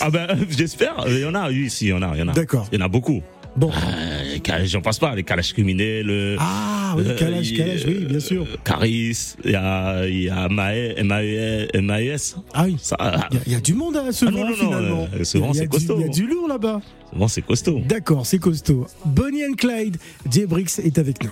Ah 0.00 0.10
ben, 0.10 0.26
j'espère. 0.48 1.04
Il 1.08 1.18
y 1.18 1.24
en 1.24 1.34
a, 1.34 1.48
oui, 1.48 1.66
ici, 1.66 1.86
il 1.86 1.88
y 1.88 1.92
en 1.92 2.02
a, 2.02 2.12
il 2.14 2.20
y 2.20 2.22
en 2.22 2.28
a. 2.28 2.32
D'accord. 2.32 2.66
Il 2.72 2.78
y 2.78 2.82
en 2.82 2.84
a 2.86 2.88
beaucoup. 2.88 3.22
Bon. 3.56 3.70
Euh, 3.70 4.64
J'en 4.64 4.80
passe 4.80 4.98
pas, 4.98 5.14
les 5.14 5.22
calages 5.22 5.52
criminels. 5.52 6.08
euh, 6.08 6.36
Ah 6.38 6.94
oui, 6.96 7.04
euh, 7.06 7.16
Calage, 7.16 7.50
il- 7.50 7.56
Calage, 7.58 7.84
oui, 7.86 8.04
bien 8.08 8.20
sûr. 8.20 8.42
euh, 8.42 8.56
Caris, 8.64 9.34
il 9.44 9.50
y 9.50 9.54
a, 9.56 10.06
il 10.06 10.22
y 10.22 10.28
a 10.30 10.48
Maë- 10.48 11.02
MAE 11.02 11.68
MAES. 11.80 12.36
Ah 12.54 12.64
oui. 12.66 12.76
Ah, 12.98 13.28
Il 13.30 13.36
y 13.36 13.38
a- 13.38 13.42
il 13.46 13.52
y, 13.52 13.54
a 13.56 13.60
du 13.60 13.74
monde 13.74 13.96
à 13.96 14.02
non, 14.02 14.30
non, 14.30 14.48
non, 14.48 14.54
finalement. 14.54 15.08
euh, 15.12 15.18
y 15.18 15.20
a 15.20 15.24
c'est 15.24 15.38
du- 15.62 15.68
costaud. 15.68 15.96
Il 15.98 16.02
y 16.02 16.04
a 16.04 16.08
du 16.08 16.26
lourd 16.26 16.48
là-bas. 16.48 16.80
bon, 17.12 17.28
c'est 17.28 17.42
costaud. 17.42 17.80
D'accord, 17.84 18.24
c'est 18.24 18.38
costaud. 18.38 18.86
Bonnie 19.04 19.44
and 19.44 19.54
Clyde, 19.58 19.96
Jay 20.30 20.46
Brix 20.46 20.78
est 20.82 20.98
avec 20.98 21.22
nous. 21.22 21.30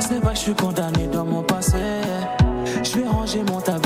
C'est 0.00 0.20
pas 0.20 0.30
que 0.30 0.36
je 0.36 0.40
suis 0.40 0.54
condamné 0.54 1.06
dans 1.12 1.24
mon 1.24 1.42
passé. 1.42 1.76
Je 2.82 2.98
vais 2.98 3.06
ranger 3.06 3.40
mon 3.48 3.60
tablier, 3.60 3.85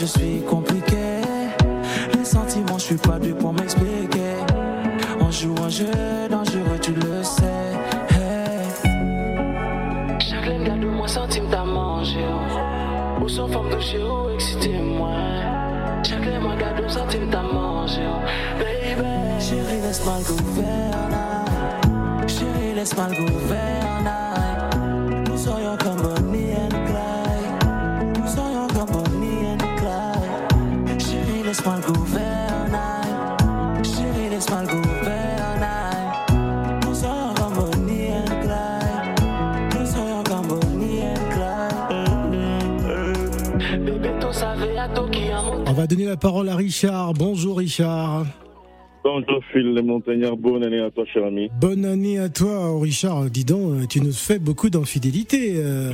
je 0.00 0.06
suis 0.06 0.40
compliqué. 0.48 1.20
Les 2.14 2.24
sentiments, 2.24 2.78
je 2.78 2.84
suis 2.84 2.96
pas 2.96 3.18
dû 3.18 3.34
pour 3.34 3.52
m'expliquer. 3.52 4.36
On 5.20 5.30
joue 5.30 5.54
un 5.62 5.68
jeu 5.68 5.92
dangereux, 6.30 6.78
tu 6.80 6.92
le 6.92 7.22
sais. 7.22 7.44
Hey. 8.08 8.64
Chaque 10.18 10.46
laine 10.46 10.64
garde 10.64 10.84
moi 10.84 11.06
centime 11.06 11.44
t'as 11.50 11.64
mangé. 11.64 12.24
Ou 13.22 13.28
sans 13.28 13.48
forme 13.48 13.68
de 13.74 13.78
chez 13.78 14.02
où 14.02 14.30
excitez-moi. 14.34 15.16
Chaque 16.02 16.40
moi 16.40 16.56
garde 16.56 16.88
centime 16.88 17.28
t'as 17.30 17.42
mangé. 17.42 18.00
Baby, 18.58 19.04
chérie, 19.38 19.82
laisse-moi 19.82 20.14
le 20.18 20.24
gouvernail. 20.32 22.26
Chérie, 22.26 22.74
laisse-moi 22.74 23.06
le 23.10 23.16
gouvernail. 23.16 23.89
La 46.10 46.16
parole 46.16 46.48
à 46.48 46.56
Richard. 46.56 47.14
Bonjour 47.14 47.58
Richard. 47.58 48.26
Bonjour 49.04 49.40
Phil 49.52 49.72
le 49.74 49.80
montagnard, 49.80 50.36
bonne 50.36 50.64
année 50.64 50.80
à 50.80 50.90
toi 50.90 51.04
cher 51.06 51.24
ami. 51.24 51.48
Bonne 51.60 51.84
année 51.84 52.18
à 52.18 52.28
toi 52.28 52.78
Richard. 52.80 53.30
Dis 53.30 53.44
donc, 53.44 53.72
euh, 53.74 53.86
tu 53.88 54.00
nous 54.00 54.12
fais 54.12 54.40
beaucoup 54.40 54.68
d'infidélité. 54.68 55.54
euh, 55.58 55.92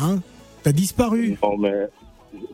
hein? 0.00 0.20
T'as 0.62 0.70
disparu. 0.72 1.36
Non 1.42 1.56
mais 1.58 1.88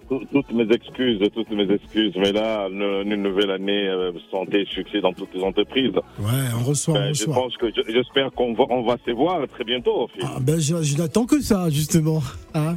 tout- 0.09 0.23
toutes 0.33 0.51
mes 0.53 0.65
excuses, 0.75 1.21
toutes 1.35 1.51
mes 1.51 1.71
excuses, 1.73 2.15
mais 2.17 2.33
là, 2.33 2.69
une, 2.71 3.17
nouvelle 3.17 3.51
année, 3.51 3.87
euh, 3.87 4.13
santé, 4.31 4.65
succès 4.71 5.03
dans 5.03 5.13
toutes 5.13 5.35
les 5.35 5.43
entreprises. 5.43 5.93
Ouais, 6.19 6.25
on 6.59 6.65
reçoit, 6.65 6.95
on 6.95 6.99
Ben, 7.01 7.15
je 7.15 7.25
pense 7.27 7.55
que 7.59 7.67
je- 7.69 7.93
j'espère 7.93 8.31
qu'on 8.33 8.55
va, 8.55 8.65
on 8.71 8.83
va 8.83 8.97
se 9.05 9.11
voir 9.11 9.47
très 9.49 9.65
bientôt. 9.65 10.09
Ah, 10.23 10.39
ben, 10.41 10.59
je, 10.59 10.83
je 10.83 10.97
n'attends 10.97 11.27
que 11.27 11.41
ça, 11.43 11.69
justement. 11.69 12.23
hein? 12.55 12.77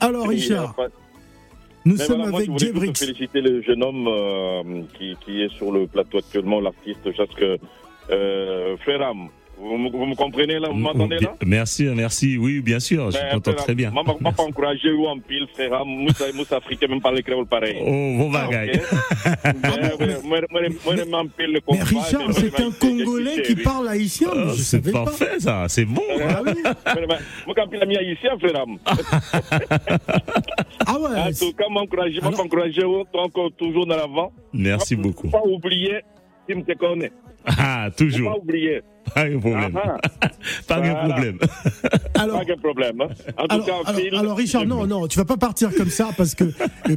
Alors, 0.00 0.26
Et, 0.26 0.36
Richard, 0.36 0.74
nous 1.84 1.96
mais 1.96 2.04
sommes 2.04 2.16
voilà, 2.16 2.30
moi, 2.30 2.40
avec 2.40 2.58
je 2.58 2.72
voulais 2.72 2.92
féliciter 2.94 3.40
le 3.40 3.60
jeune 3.62 3.82
homme 3.82 4.06
euh, 4.08 4.82
qui, 4.96 5.16
qui 5.24 5.42
est 5.42 5.52
sur 5.52 5.72
le 5.72 5.86
plateau 5.86 6.18
actuellement, 6.18 6.60
l'artiste 6.60 7.12
Jasque 7.12 7.44
euh, 8.10 8.76
Ferram. 8.84 9.28
Vous, 9.64 9.78
me- 9.78 9.90
vous 9.90 10.06
me 10.06 10.14
comprenez 10.16 10.58
là 10.58 10.68
Vous 10.70 10.74
m'entendez 10.74 11.18
là 11.20 11.34
Merci, 11.46 11.84
merci. 11.94 12.36
Oui, 12.36 12.60
bien 12.60 12.80
sûr, 12.80 13.10
je 13.12 13.18
Ben, 13.18 13.30
t'entends 13.40 13.54
très 13.54 13.74
bien. 13.76 13.90
Moi, 13.92 14.02
moi, 14.20 14.32
pas 14.32 14.42
encouragé 14.42 14.90
ou 14.90 15.06
en 15.06 15.18
pile, 15.20 15.46
Ferram, 15.56 15.86
Moussa, 15.88 16.24
Moussa 16.34 16.56
Africain, 16.56 16.88
même 16.88 17.00
pas 17.00 17.12
les 17.12 17.22
créoles 17.22 17.46
pareil. 17.46 17.76
Oh, 17.80 17.84
bon 18.18 18.30
bagaille. 18.30 18.80
Mais 21.70 21.82
Richard, 21.82 22.32
c'est 22.32 22.60
un 22.60 22.70
Congolais 22.72 23.42
qui 23.42 23.54
parle 23.56 23.88
haïtien. 23.88 24.28
Oh, 24.32 24.48
je 24.48 24.62
c'est 24.62 24.92
parfait, 24.92 25.38
ça. 25.38 25.66
C'est 25.68 25.84
bon. 25.84 26.02
Ah 26.28 26.40
oui 26.44 26.52
Moi, 27.46 27.54
quand 27.56 27.66
il 27.72 27.82
a 27.82 27.86
mis 27.86 27.96
haïtien, 27.96 28.30
Ferram. 28.40 28.78
Ah 30.86 30.98
ouais 30.98 31.20
En 31.20 31.30
tout 31.32 31.52
cas, 31.52 31.68
m'encourager, 31.70 32.20
moi, 32.20 32.32
encourager, 32.40 32.82
encore 33.14 33.50
toujours 33.56 33.86
dans 33.86 33.96
l'avant. 33.96 34.32
Merci 34.52 34.96
beaucoup. 34.96 35.28
Pas 35.30 35.42
oublier, 35.44 36.00
tu 36.48 36.54
me 36.56 36.74
connais. 36.74 37.12
Ah, 37.46 37.88
toujours. 37.96 38.32
Pas 38.32 38.38
oublier. 38.38 38.82
Pas 39.14 39.28
de 39.28 39.36
problème. 39.38 39.78
Ah, 39.82 39.96
Pas 40.68 40.76
de 40.80 40.80
Voilà. 40.88 40.94
problème. 41.08 41.38
Alors, 42.14 42.38
Pas 42.38 42.44
de 42.44 42.60
problème. 42.60 43.00
hein. 43.00 43.08
En 43.36 43.42
tout 43.46 43.54
alors, 43.54 43.66
cas, 43.66 43.72
alors- 43.86 44.00
Phil, 44.00 44.14
alors, 44.14 44.36
Richard, 44.36 44.66
non, 44.66 44.86
non, 44.86 45.06
tu 45.06 45.18
vas 45.18 45.24
pas 45.24 45.36
partir 45.36 45.74
comme 45.74 45.90
ça 45.90 46.10
parce 46.16 46.34
que 46.34 46.44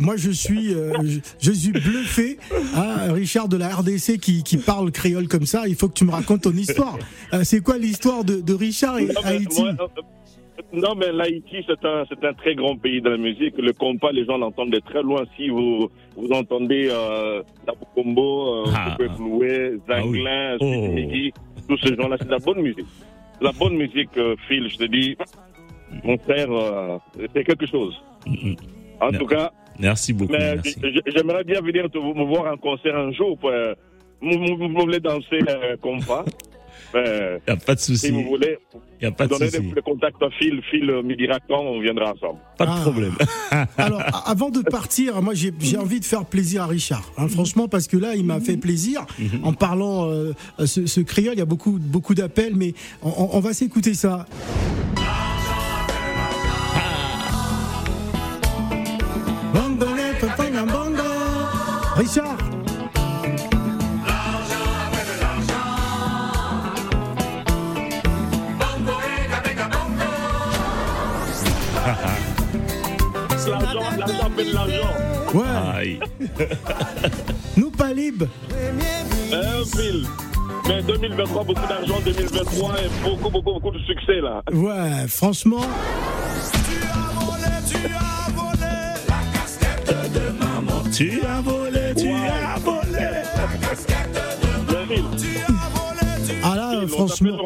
moi 0.02 0.16
je 0.18 0.32
suis, 0.32 0.74
euh, 0.74 0.94
je, 1.04 1.20
je 1.42 1.52
suis 1.52 1.72
bluffé. 1.72 2.38
hein, 2.76 3.12
Richard 3.14 3.48
de 3.48 3.58
la 3.58 3.70
RDC 3.76 4.18
qui, 4.20 4.44
qui 4.44 4.58
parle 4.58 4.92
créole 4.92 5.28
comme 5.28 5.46
ça, 5.46 5.64
il 5.68 5.76
faut 5.76 5.88
que 5.88 5.94
tu 5.94 6.06
me 6.06 6.12
racontes 6.12 6.42
ton 6.42 6.52
histoire. 6.54 6.98
Euh, 7.34 7.42
c'est 7.44 7.62
quoi 7.62 7.78
l'histoire 7.78 8.24
de, 8.24 8.42
de 8.42 8.54
Richard 8.54 9.00
et 9.00 9.06
Non, 9.06 9.14
mais 9.24 9.30
Haïti 9.32 9.62
moi, 9.62 9.72
euh, 9.80 10.02
Non, 10.74 10.96
mais 10.96 11.12
l'Haïti, 11.12 11.58
c'est 11.68 11.86
un, 11.86 12.04
c'est 12.10 12.26
un 12.26 12.34
très 12.34 12.56
grand 12.56 12.76
pays 12.78 13.02
de 13.02 13.10
la 13.10 13.18
musique. 13.18 13.56
Le 13.58 13.74
compas, 13.74 14.12
les 14.12 14.26
gens 14.26 14.38
l'entendent 14.38 14.72
de 14.72 14.80
très 14.80 15.02
loin. 15.04 15.24
Si 15.38 15.50
vous, 15.50 15.90
vous 16.16 16.30
entendez 16.32 16.88
euh, 16.92 17.42
Tapo 17.66 17.86
Combo, 17.94 18.66
euh, 18.66 18.72
Ah. 18.74 18.98
Zanglin, 19.00 19.78
Ah 19.90 20.04
oui. 20.06 21.32
Oh. 21.36 21.40
Tous 21.68 21.78
ces 21.80 21.96
gens-là, 21.96 22.18
c'est 22.20 22.26
de 22.28 22.32
la 22.32 22.40
bonne 22.40 22.62
musique. 22.62 22.86
La 23.42 23.52
bonne 23.52 23.76
musique, 23.76 24.16
euh, 24.18 24.36
Phil, 24.48 24.70
je 24.70 24.78
te 24.78 24.84
dis, 24.86 25.18
mon 26.04 26.18
frère, 26.18 26.52
euh, 26.52 26.98
c'est 27.34 27.44
quelque 27.44 27.66
chose. 27.66 27.96
Mm, 28.26 28.54
En 29.02 29.12
tout 29.12 29.26
cas, 29.26 29.52
Merci 29.80 30.14
beaucoup. 30.14 30.34
j'aimerais 30.34 31.44
bien 31.44 31.62
venir 31.62 31.90
te, 31.90 31.98
me 31.98 32.24
voir 32.24 32.52
en 32.54 32.58
concert 32.58 32.96
un 32.96 33.12
jour. 33.12 33.38
Pour, 33.38 33.50
euh, 33.50 33.74
voulez 34.22 35.00
danser 35.00 35.42
euh, 35.50 35.76
compas 35.78 36.24
Mais 36.96 37.42
Y 37.48 37.52
a 37.52 37.56
pas 37.58 37.76
de 37.76 37.80
si 37.80 37.98
souci. 37.98 38.12
vous 38.12 38.24
voulez, 38.24 38.58
Y 39.02 39.06
a 39.06 39.12
pas 39.12 39.26
de 39.26 39.32
donnez 39.32 39.50
souci. 39.50 39.72
les 39.76 39.82
contacts 39.82 40.22
à 40.24 40.30
Phil, 40.40 40.62
Phil 40.72 40.90
euh, 40.90 41.04
me 41.04 41.14
dira 41.16 41.38
quand 41.48 41.60
on 41.60 41.82
viendra 41.82 42.14
ensemble. 42.14 42.40
Pas 42.58 42.66
de 42.66 42.72
Ah. 42.74 42.80
problème. 42.82 43.14
Alors, 43.78 44.00
a- 44.02 44.30
avant 44.32 44.50
de 44.50 44.62
partir, 44.62 45.22
moi 45.22 45.34
j'ai 45.34 45.52
j'ai 45.60 45.78
envie 45.78 46.00
de 46.00 46.06
faire 46.06 46.24
plaisir 46.26 46.64
à 46.64 46.68
Richard. 46.68 47.04
hein, 47.18 47.28
franchement, 47.28 47.68
parce 47.68 47.88
que 47.88 47.98
là, 47.98 48.16
il 48.16 48.24
m'a 48.26 48.40
fait 48.40 48.58
plaisir 48.58 49.06
en 49.44 49.52
parlant 49.54 50.10
euh, 50.10 50.32
ce, 50.66 50.86
ce 50.86 51.02
créole. 51.02 51.34
Il 51.36 51.40
y 51.40 51.42
a 51.42 51.46
beaucoup, 51.46 51.78
beaucoup 51.80 52.16
d'appels, 52.16 52.54
mais 52.56 52.74
on, 53.04 53.30
on- 53.34 53.40
va 53.42 53.54
s'écouter 53.54 53.94
ça. 53.94 54.26
Bongo. 59.54 61.04
Richard 61.98 62.38
de 74.44 74.54
l'argent. 74.54 74.94
Ouais, 75.34 75.44
Aïe. 75.76 76.00
nous 77.58 77.72
pas 77.72 77.94
libres. 77.94 78.28
Phil 79.76 80.06
mais 80.68 80.82
2023, 80.82 81.44
beaucoup 81.44 81.68
d'argent, 81.68 82.00
2023 82.04 82.76
et 82.80 82.90
beaucoup, 83.04 83.30
beaucoup, 83.30 83.54
beaucoup 83.54 83.72
de 83.72 83.80
succès 83.80 84.20
là. 84.22 84.42
Ouais, 84.52 85.08
franchement. 85.08 85.62
Tu 90.92 91.22
as 91.22 91.42
volé, 91.42 91.55
tu 91.55 91.55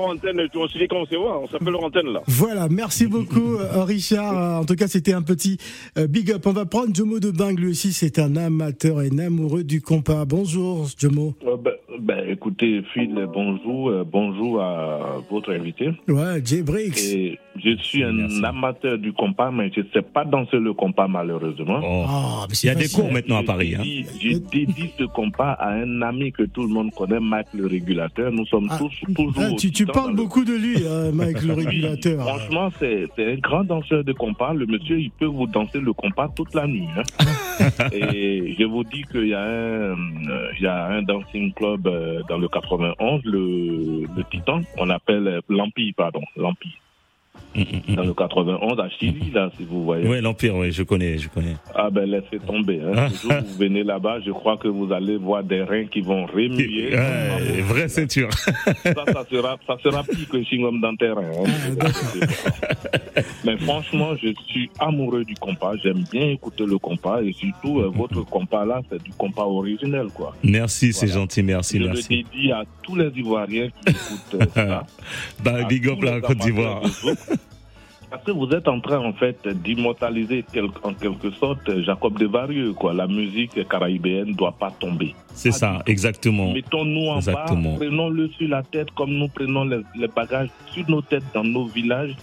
antenne, 0.10 0.42
on 0.56 0.68
se 0.68 0.78
dit 0.78 0.88
comment 0.88 1.06
c'est 1.10 1.16
voir, 1.16 1.42
on 1.42 1.48
s'appelle 1.48 1.70
leur 1.72 1.84
antenne 1.84 2.08
là. 2.12 2.22
Voilà, 2.28 2.68
merci 2.70 3.08
beaucoup 3.08 3.56
euh, 3.56 3.84
Richard. 3.84 4.38
Euh, 4.38 4.62
En 4.62 4.66
tout 4.66 4.76
cas, 4.76 4.88
c'était 4.88 5.14
un 5.14 5.22
petit 5.22 5.58
euh, 5.98 6.08
big 6.08 6.32
up. 6.32 6.46
On 6.46 6.52
va 6.52 6.66
prendre 6.66 6.94
Jomo 6.94 7.20
de 7.20 7.32
Bing, 7.32 7.58
lui 7.58 7.70
aussi, 7.72 7.94
c'est 7.94 8.20
un 8.20 8.36
amateur 8.36 9.02
et 9.02 9.10
un 9.14 9.20
amoureux 9.20 9.64
du 9.64 9.82
compas. 9.82 10.26
Bonjour 10.26 10.88
Jomo. 10.98 11.34
Euh, 11.46 11.56
ben, 11.58 11.74
ben, 12.00 12.24
écoutez, 12.30 12.82
Phil, 12.94 13.14
bonjour, 13.34 13.90
euh, 13.90 14.04
bonjour 14.10 14.62
à 14.62 15.18
votre 15.30 15.52
invité. 15.54 15.90
Ouais, 16.08 16.42
Jay 16.44 16.62
Briggs. 16.62 16.98
Et 16.98 17.38
je 17.64 17.76
suis 17.78 18.04
un 18.04 18.14
Merci. 18.14 18.44
amateur 18.46 18.98
du 18.98 19.12
compas, 19.14 19.52
mais 19.52 19.72
je 19.76 19.82
ne 19.82 19.86
sais 19.94 20.02
pas 20.02 20.24
danser 20.26 20.58
le 20.58 20.74
compas 20.74 21.08
malheureusement. 21.08 21.80
Oh. 21.84 22.06
Ah, 22.08 22.46
mais 22.50 22.56
Il 22.64 22.66
y 22.68 22.70
a 22.70 22.76
des 22.76 22.88
cours 22.90 23.12
maintenant 23.12 23.38
à 23.38 23.44
Paris. 23.44 23.76
Hein. 23.76 23.82
J'ai 23.84 24.06
j'ai 24.22 24.40
dédié 24.40 24.92
ce 24.98 25.04
compas 25.06 25.52
à 25.54 25.72
un 25.74 26.02
ami 26.02 26.32
que 26.32 26.44
tout 26.44 26.62
le 26.64 26.70
monde 26.70 26.92
connaît, 26.96 27.20
Mike 27.20 27.48
le 27.54 27.68
régulateur. 27.68 28.32
Nous 28.32 28.46
sommes 28.46 28.68
Ah, 28.72 28.78
tous 28.80 29.14
toujours. 29.14 29.34
Ah, 29.38 29.52
tu, 29.58 29.72
tu 29.72 29.86
dans 30.00 30.04
parles 30.06 30.16
le- 30.16 30.24
beaucoup 30.24 30.44
de 30.46 30.54
lui, 30.54 30.78
euh, 30.84 31.12
Mike, 31.14 31.42
le 31.44 31.54
régulateur. 31.54 32.22
Franchement, 32.28 32.70
c'est 32.80 33.08
un 33.18 33.36
grand 33.36 33.64
danseur 33.64 34.04
de 34.04 34.14
compas. 34.14 34.54
Le 34.54 34.66
monsieur, 34.66 35.00
il 35.00 35.12
peut 35.12 35.26
vous 35.26 35.48
danser 35.48 35.80
le 35.80 35.94
compas 35.94 36.30
toute 36.36 36.54
la 36.54 36.68
nuit. 36.68 36.88
hein. 36.98 37.04
Et 37.94 38.56
je 38.58 38.64
vous 38.66 38.84
dis 38.84 39.04
qu'il 39.12 39.28
y 39.28 39.34
a 39.34 39.42
un, 39.44 39.96
euh, 39.96 40.52
il 40.58 40.64
y 40.64 40.68
a 40.68 40.86
un 40.88 41.02
dancing 41.02 41.54
club 41.54 41.88
euh, 41.88 42.22
dans 42.30 42.38
le 42.38 42.48
91, 42.48 43.22
le, 43.26 44.02
le 44.16 44.24
Titan, 44.32 44.62
on 44.78 44.90
appelle 44.90 45.28
euh, 45.28 45.42
l'Empire, 45.50 45.94
pardon, 45.96 46.22
l'Empire. 46.38 46.72
Dans 47.56 48.04
le 48.04 48.14
91 48.14 48.80
à 48.80 48.90
Chili, 48.90 49.32
là, 49.34 49.50
si 49.58 49.66
vous 49.66 49.84
voyez. 49.84 50.08
Ouais, 50.08 50.22
l'Empire, 50.22 50.56
oui, 50.56 50.72
je 50.72 50.84
connais, 50.84 51.18
je 51.18 51.30
connais. 51.30 51.56
Ah 51.74 51.90
ben 51.90 52.10
laissez 52.10 52.40
tomber. 52.46 52.80
Hein. 52.82 53.08
Jour 53.10 53.32
où 53.32 53.46
vous 53.46 53.58
venez 53.58 53.84
là-bas, 53.84 54.20
je 54.26 54.32
crois 54.32 54.58
que 54.58 54.68
vous 54.68 54.92
allez 54.94 55.18
voir 55.18 55.44
des 55.44 55.64
reins 55.64 55.86
qui 55.86 56.02
vont 56.02 56.26
remuer. 56.26 56.90
Ouais, 57.00 57.62
vraie 57.62 57.88
ceinture. 57.88 58.32
Ça, 58.34 58.54
ça 58.84 59.26
sera, 59.32 59.58
ça 59.66 59.78
sera 59.84 60.04
pire 60.04 60.30
que 60.30 60.38
chewing-gum 60.38 60.82
dans 60.82 60.96
terrain. 60.96 61.24
Mais 63.46 63.58
franchement, 63.58 64.16
je 64.22 64.30
suis 64.48 64.70
amoureux 64.80 65.24
du 65.24 65.36
compas. 65.36 65.76
J'aime 65.84 66.04
bien 66.12 66.30
écouter 66.30 66.66
le 66.66 66.78
compas 66.78 67.22
et 67.22 67.34
surtout 67.34 67.80
euh, 67.80 67.90
votre 67.94 68.22
compas 68.24 68.66
là, 68.66 68.82
c'est 68.90 69.02
du 69.02 69.12
compas 69.12 69.44
originel, 69.46 70.08
quoi. 70.14 70.36
Merci, 70.44 70.94
c'est 70.94 71.08
gentil, 71.08 71.44
merci, 71.44 71.80
je 71.80 71.86
merci. 71.86 72.18
le 72.18 72.24
dédie 72.24 72.52
à 72.52 72.64
tous 72.82 72.96
les 72.96 73.10
Ivoiriens 73.16 73.70
qui 73.70 73.92
écoutent 73.92 74.42
euh, 74.42 74.46
ça. 74.54 74.86
Bah, 75.44 75.56
à 75.56 75.64
big 75.64 75.88
up 75.88 76.02
la 76.04 76.22
Côte 76.22 76.38
d'Ivoire. 76.38 76.82
Parce 78.10 78.24
que 78.24 78.32
vous 78.32 78.50
êtes 78.50 78.68
en 78.68 78.80
train, 78.80 78.98
en 79.00 79.14
fait, 79.14 79.48
d'immortaliser 79.48 80.44
quel- 80.52 80.70
en 80.84 80.94
quelque 80.94 81.30
sorte 81.32 81.70
Jacob 81.82 82.18
Desvarieux, 82.18 82.74
quoi. 82.74 82.94
La 82.94 83.06
musique 83.08 83.68
caraïbéenne 83.68 84.30
ne 84.30 84.34
doit 84.34 84.52
pas 84.52 84.72
tomber. 84.72 85.14
C'est 85.34 85.52
ça, 85.52 85.82
exactement. 85.86 86.52
Mettons-nous 86.52 87.08
en 87.08 87.20
bas, 87.20 87.46
prenons-le 87.78 88.30
sur 88.30 88.50
la 88.50 88.64
tête 88.64 88.90
comme 88.92 89.12
nous 89.12 89.28
prenons 89.28 89.64
les, 89.66 89.82
les 89.96 90.08
bagages 90.08 90.50
sur 90.72 90.90
nos 90.90 91.02
têtes 91.02 91.24
dans 91.34 91.44
nos 91.44 91.66
villages 91.66 92.16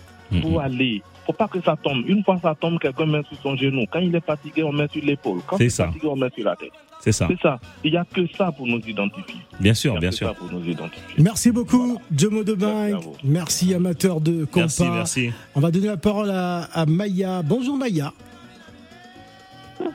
pour 0.42 0.53
Mhm. 0.53 0.59
aller. 0.59 1.03
Faut 1.25 1.33
pas 1.33 1.49
que 1.49 1.61
ça 1.61 1.77
tombe. 1.77 2.05
Une 2.09 2.22
fois 2.25 2.38
ça 2.42 2.55
tombe, 2.55 2.79
quelqu'un 2.79 3.07
met 3.07 3.22
sur 3.29 3.37
son 3.38 3.57
genou. 3.57 3.85
Quand 3.90 3.99
il 4.01 4.14
est 4.14 4.25
fatigué, 4.25 4.62
on 4.64 4.72
met 4.72 4.87
sur 4.88 5.05
l'épaule. 5.05 5.40
Quand 5.46 5.57
C'est 5.57 5.64
il 5.64 5.66
est 5.66 5.70
ça. 5.70 5.87
fatigué, 5.87 6.07
on 6.09 6.16
met 6.16 6.31
sur 6.35 6.44
la 6.44 6.55
tête. 6.57 6.70
C'est 7.06 7.12
ça. 7.12 7.28
C'est 7.30 7.40
ça. 7.40 7.60
Il 7.84 7.92
n'y 7.92 7.96
a 7.96 8.04
que 8.04 8.26
ça 8.36 8.50
pour 8.50 8.66
nous 8.66 8.80
identifier. 8.80 9.40
Bien 9.60 9.74
sûr, 9.74 9.96
bien 10.00 10.10
que 10.10 10.16
sûr. 10.16 10.26
ça 10.26 10.34
pour 10.34 10.50
nous 10.50 10.64
identifier. 10.68 11.14
Merci 11.22 11.52
beaucoup, 11.52 11.98
Jomo 12.10 12.42
de 12.42 12.56
Merci 12.56 12.66
Bing. 12.66 12.94
à 12.94 12.98
vous. 12.98 13.12
Merci, 13.22 13.74
amateur 13.74 14.20
de 14.20 14.44
compas. 14.44 14.60
Merci, 14.62 14.82
merci. 14.90 15.30
On 15.54 15.60
va 15.60 15.70
donner 15.70 15.86
la 15.86 15.96
parole 15.96 16.30
à, 16.30 16.64
à 16.64 16.84
Maya. 16.84 17.42
Bonjour 17.42 17.76
Maya. 17.76 18.12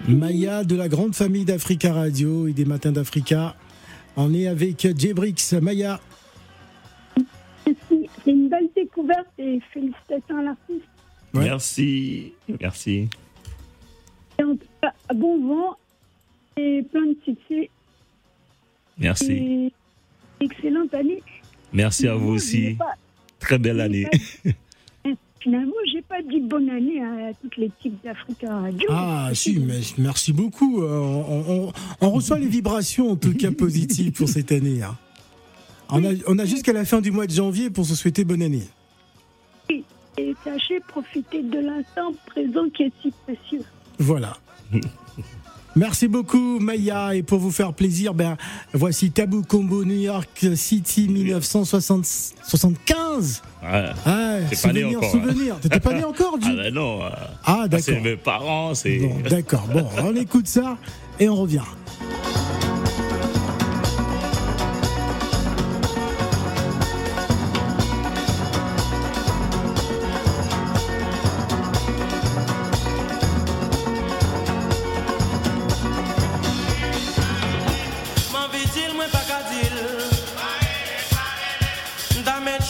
Maya 0.07 0.63
de 0.63 0.73
la 0.77 0.87
grande 0.87 1.13
famille 1.13 1.43
d'Africa 1.43 1.91
Radio 1.91 2.47
et 2.47 2.53
des 2.53 2.63
matins 2.63 2.93
d'Africa. 2.93 3.55
On 4.15 4.33
est 4.33 4.47
avec 4.47 4.87
Jebrix. 4.97 5.35
Maya, 5.61 5.99
Merci. 7.67 8.09
C'est 8.23 8.31
une 8.31 8.47
belle 8.47 8.69
découverte 8.73 9.27
et 9.37 9.59
félicitations 9.73 10.37
à 10.39 10.43
l'artiste. 10.43 10.87
Ouais. 11.33 11.43
Merci, 11.43 12.31
merci. 12.61 13.09
Et 14.39 14.43
en 14.45 14.55
tout 14.55 14.59
cas, 14.81 14.93
bon 15.13 15.45
vent 15.45 15.77
et 16.57 16.83
plein 16.83 17.05
de 17.07 17.17
succès. 17.25 17.69
Merci. 18.97 19.31
Et 19.31 19.73
excellente 20.39 20.93
année. 20.93 21.21
Merci 21.73 22.07
à 22.07 22.15
vous 22.15 22.33
aussi. 22.33 22.75
pas- 22.75 22.95
Très 23.39 23.57
belle 23.57 23.81
année. 23.81 24.07
Finalement, 25.39 25.73
j'ai 25.91 26.03
pas 26.03 26.21
dit 26.21 26.39
bonne 26.41 26.69
année 26.69 27.01
à 27.03 27.33
toute 27.41 27.57
l'équipe 27.57 27.99
d'Africa 28.03 28.53
Radio. 28.59 28.87
ah 28.91 29.31
si, 29.33 29.57
mais 29.59 29.79
merci 29.97 30.31
beaucoup. 30.33 30.83
Euh, 30.83 30.99
On, 30.99 31.65
on- 31.69 31.73
on 32.01 32.09
reçoit 32.11 32.37
les 32.37 32.47
vibrations 32.47 33.09
en 33.11 33.15
tout 33.15 33.33
cas 33.33 33.51
positives 33.51 34.11
pour 34.11 34.29
cette 34.29 34.51
année. 34.51 34.83
hein. 34.83 34.95
On 35.89 36.03
a, 36.05 36.09
on 36.27 36.37
a 36.37 36.45
jusqu'à 36.45 36.73
la 36.73 36.85
fin 36.85 37.01
du 37.01 37.09
mois 37.11 37.25
de 37.25 37.31
janvier 37.31 37.71
pour 37.71 37.85
se 37.85 37.95
souhaiter 37.95 38.23
bonne 38.23 38.43
année. 38.43 38.67
Et 40.17 40.35
sachez 40.43 40.79
profiter 40.81 41.41
de 41.41 41.57
l'instant 41.59 42.13
présent 42.27 42.69
qui 42.69 42.83
est 42.83 42.91
si 43.01 43.11
précieux. 43.25 43.63
Voilà. 43.97 44.37
Merci 45.75 46.07
beaucoup 46.09 46.59
Maya 46.59 47.15
et 47.15 47.23
pour 47.23 47.39
vous 47.39 47.51
faire 47.51 47.71
plaisir, 47.73 48.13
ben 48.13 48.35
voici 48.73 49.09
Tabou 49.11 49.41
Combo 49.41 49.85
New 49.85 49.99
York 50.01 50.45
City 50.55 51.07
1975. 51.07 53.41
Ouais. 53.63 53.85
Ah, 54.05 54.35
T'es 54.49 54.55
pas 54.57 54.73
né 54.73 54.81
souvenir, 54.81 54.99
hein. 55.01 55.07
souvenir. 55.11 55.55
T'étais 55.61 55.79
pas 55.79 55.93
né 55.93 56.03
encore, 56.03 56.37
Ah 56.41 56.45
Jules 56.45 56.57
ben 56.57 56.73
non. 56.73 57.03
euh, 57.03 57.09
Ah, 57.45 57.67
ça, 57.71 57.79
C'est 57.79 57.91
d'accord. 57.93 58.03
mes 58.03 58.17
parents, 58.17 58.75
c'est. 58.75 58.99
D'accord. 59.29 59.65
Bon, 59.71 59.87
on 60.03 60.13
écoute 60.15 60.47
ça 60.47 60.77
et 61.19 61.29
on 61.29 61.35
revient. 61.35 61.61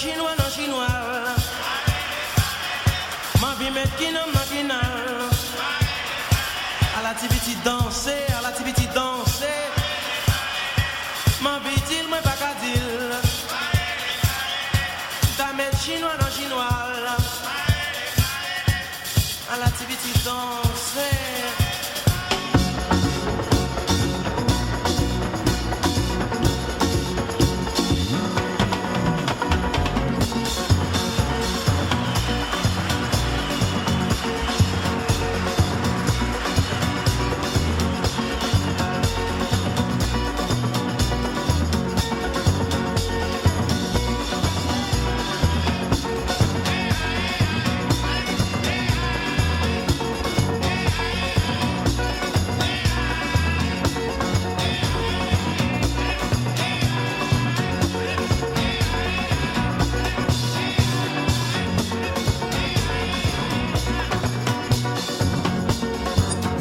M'da 0.03 0.15
mettre 0.15 0.40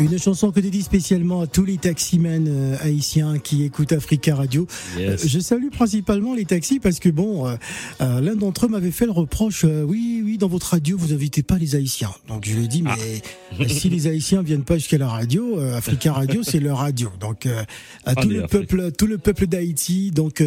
Une 0.00 0.18
chanson 0.18 0.50
que 0.50 0.60
dédie 0.60 0.80
spécialement 0.82 1.42
à 1.42 1.46
tous 1.46 1.64
les 1.64 1.76
taximens 1.76 2.46
euh, 2.46 2.74
haïtiens 2.80 3.38
qui 3.38 3.64
écoutent 3.64 3.92
Africa 3.92 4.34
Radio. 4.34 4.66
Yes. 4.98 5.24
Euh, 5.24 5.28
je 5.28 5.40
salue 5.40 5.68
principalement 5.68 6.34
les 6.34 6.46
taxis 6.46 6.80
parce 6.80 6.98
que 7.00 7.10
bon, 7.10 7.46
euh, 7.46 7.56
l'un 8.00 8.34
d'entre 8.34 8.64
eux 8.64 8.68
m'avait 8.68 8.92
fait 8.92 9.04
le 9.04 9.12
reproche. 9.12 9.64
euh, 9.66 9.82
oui, 9.82 10.22
oui, 10.24 10.38
dans 10.38 10.48
votre 10.48 10.68
radio, 10.70 10.96
vous 10.96 11.12
invitez 11.12 11.42
pas 11.42 11.58
les 11.58 11.74
Haïtiens. 11.76 12.10
Donc 12.28 12.46
je 12.46 12.54
lui 12.56 12.64
ai 12.64 12.68
dit, 12.68 12.82
mais 12.82 12.90
Ah. 13.58 13.68
si 13.68 13.90
les 13.90 14.06
Haïtiens 14.06 14.40
viennent 14.42 14.64
pas 14.64 14.78
jusqu'à 14.78 14.96
la 14.96 15.06
radio, 15.08 15.58
euh, 15.58 15.76
Africa 15.76 16.14
Radio, 16.14 16.42
c'est 16.42 16.60
leur 16.60 16.78
radio. 16.78 17.10
Donc 17.20 17.46
à 18.06 18.14
tout 18.14 18.28
le 18.30 18.46
peuple, 18.46 18.92
tout 18.92 19.06
le 19.06 19.18
peuple 19.18 19.46
d'Haïti. 19.48 20.12
Donc 20.12 20.42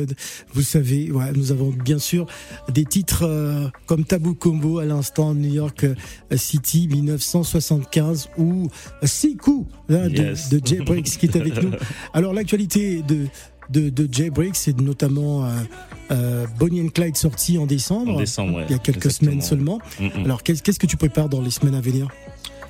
vous 0.53 0.63
savez, 0.63 1.11
ouais, 1.11 1.31
nous 1.35 1.51
avons 1.51 1.69
bien 1.69 1.99
sûr 1.99 2.25
des 2.69 2.85
titres 2.85 3.71
comme 3.85 4.03
Tabou 4.03 4.33
Combo 4.33 4.79
à 4.79 4.85
l'instant 4.85 5.35
New 5.35 5.53
York 5.53 5.85
City 6.35 6.87
1975 6.87 8.29
ou 8.39 8.67
Siku 9.43 9.67
hein, 9.89 10.07
de, 10.07 10.17
Yes. 10.23 10.49
de 10.49 10.61
Jay 10.65 10.77
Briggs 10.79 11.03
qui 11.03 11.25
est 11.25 11.35
avec 11.35 11.61
nous. 11.61 11.71
Alors 12.13 12.33
l'actualité 12.33 13.01
de 13.01 13.27
de, 13.69 13.89
de 13.89 14.09
Jay 14.11 14.29
Briggs, 14.29 14.55
c'est 14.55 14.77
notamment 14.79 15.45
euh, 15.45 15.49
euh, 16.11 16.45
Bonnie 16.59 16.81
and 16.81 16.89
Clyde 16.89 17.15
sorti 17.15 17.57
en 17.57 17.65
décembre, 17.65 18.15
En 18.15 18.19
décembre, 18.19 18.57
ouais, 18.57 18.65
il 18.67 18.73
y 18.73 18.75
a 18.75 18.77
quelques 18.77 19.05
exactement. 19.05 19.31
semaines 19.31 19.41
seulement. 19.41 19.79
Mm, 20.01 20.05
mm. 20.05 20.25
Alors 20.25 20.43
qu'est-ce 20.43 20.77
que 20.79 20.85
tu 20.85 20.97
prépares 20.97 21.29
dans 21.29 21.41
les 21.41 21.49
semaines 21.49 21.73
à 21.75 21.79
venir? 21.79 22.09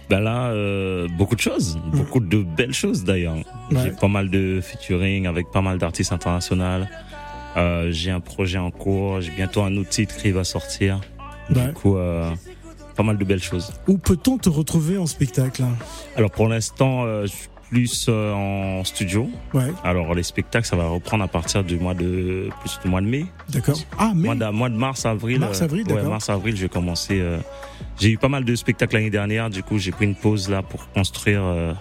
Ben 0.09 0.19
là, 0.19 0.49
euh, 0.51 1.07
beaucoup 1.17 1.35
de 1.35 1.41
choses, 1.41 1.79
beaucoup 1.91 2.19
de 2.19 2.43
belles 2.43 2.73
choses 2.75 3.03
d'ailleurs. 3.03 3.37
Ouais. 3.71 3.77
J'ai 3.85 3.91
pas 3.91 4.07
mal 4.07 4.29
de 4.29 4.59
featuring 4.61 5.25
avec 5.25 5.49
pas 5.51 5.61
mal 5.61 5.79
d'artistes 5.79 6.11
internationaux. 6.11 6.85
J'ai 7.89 8.11
un 8.11 8.19
projet 8.19 8.59
en 8.59 8.69
cours, 8.69 9.19
j'ai 9.21 9.31
bientôt 9.31 9.63
un 9.63 9.75
autre 9.77 9.89
titre 9.89 10.15
qui 10.15 10.31
va 10.31 10.43
sortir. 10.43 11.01
Ouais. 11.49 11.67
Du 11.67 11.73
coup, 11.73 11.97
pas 12.95 13.03
mal 13.03 13.17
de 13.17 13.25
belles 13.25 13.41
choses. 13.43 13.71
Où 13.87 13.97
peut-on 13.97 14.37
te 14.37 14.49
retrouver 14.49 14.97
en 14.97 15.05
spectacle? 15.05 15.63
Alors 16.15 16.31
pour 16.31 16.47
l'instant, 16.47 17.03
euh, 17.05 17.23
je 17.23 17.27
suis 17.31 17.47
plus 17.69 18.05
euh, 18.07 18.33
en 18.33 18.83
studio. 18.83 19.27
Ouais, 19.55 19.71
Alors 19.83 20.13
les 20.13 20.21
spectacles, 20.21 20.67
ça 20.67 20.75
va 20.75 20.87
reprendre 20.87 21.23
à 21.23 21.27
partir 21.27 21.63
du 21.63 21.77
mois 21.79 21.95
de 21.95 22.49
plus 22.59 22.79
du 22.83 22.87
mois 22.89 23.01
de 23.01 23.07
mai. 23.07 23.25
d'accord. 23.49 23.79
Ah 23.97 24.11
mais 24.15 24.27
Mois 24.27 24.35
de, 24.35 24.45
mois 24.55 24.69
de 24.69 24.75
mars, 24.77 25.05
avril. 25.07 25.39
Mars, 25.39 25.61
euh, 25.61 25.65
avril, 25.65 25.87
ouais, 25.87 25.95
d'accord. 25.95 26.09
mars, 26.11 26.29
avril, 26.29 26.55
je 26.55 26.61
vais 26.63 26.69
commencer. 26.69 27.19
euh, 27.19 27.39
j'ai 27.99 28.09
eu 28.11 28.17
pas 28.19 28.27
mal 28.29 28.45
de 28.45 28.55
spectacles 28.55 28.95
l'année 28.95 29.09
dernière, 29.09 29.49
du 29.49 29.61
coup 29.63 29.77
j'ai 29.79 29.91
pris 29.91 30.05
une 30.05 30.15
pause 30.15 30.49
là 30.49 30.61
pour 30.61 30.87
construire 30.91 31.41
euh, 31.43 31.73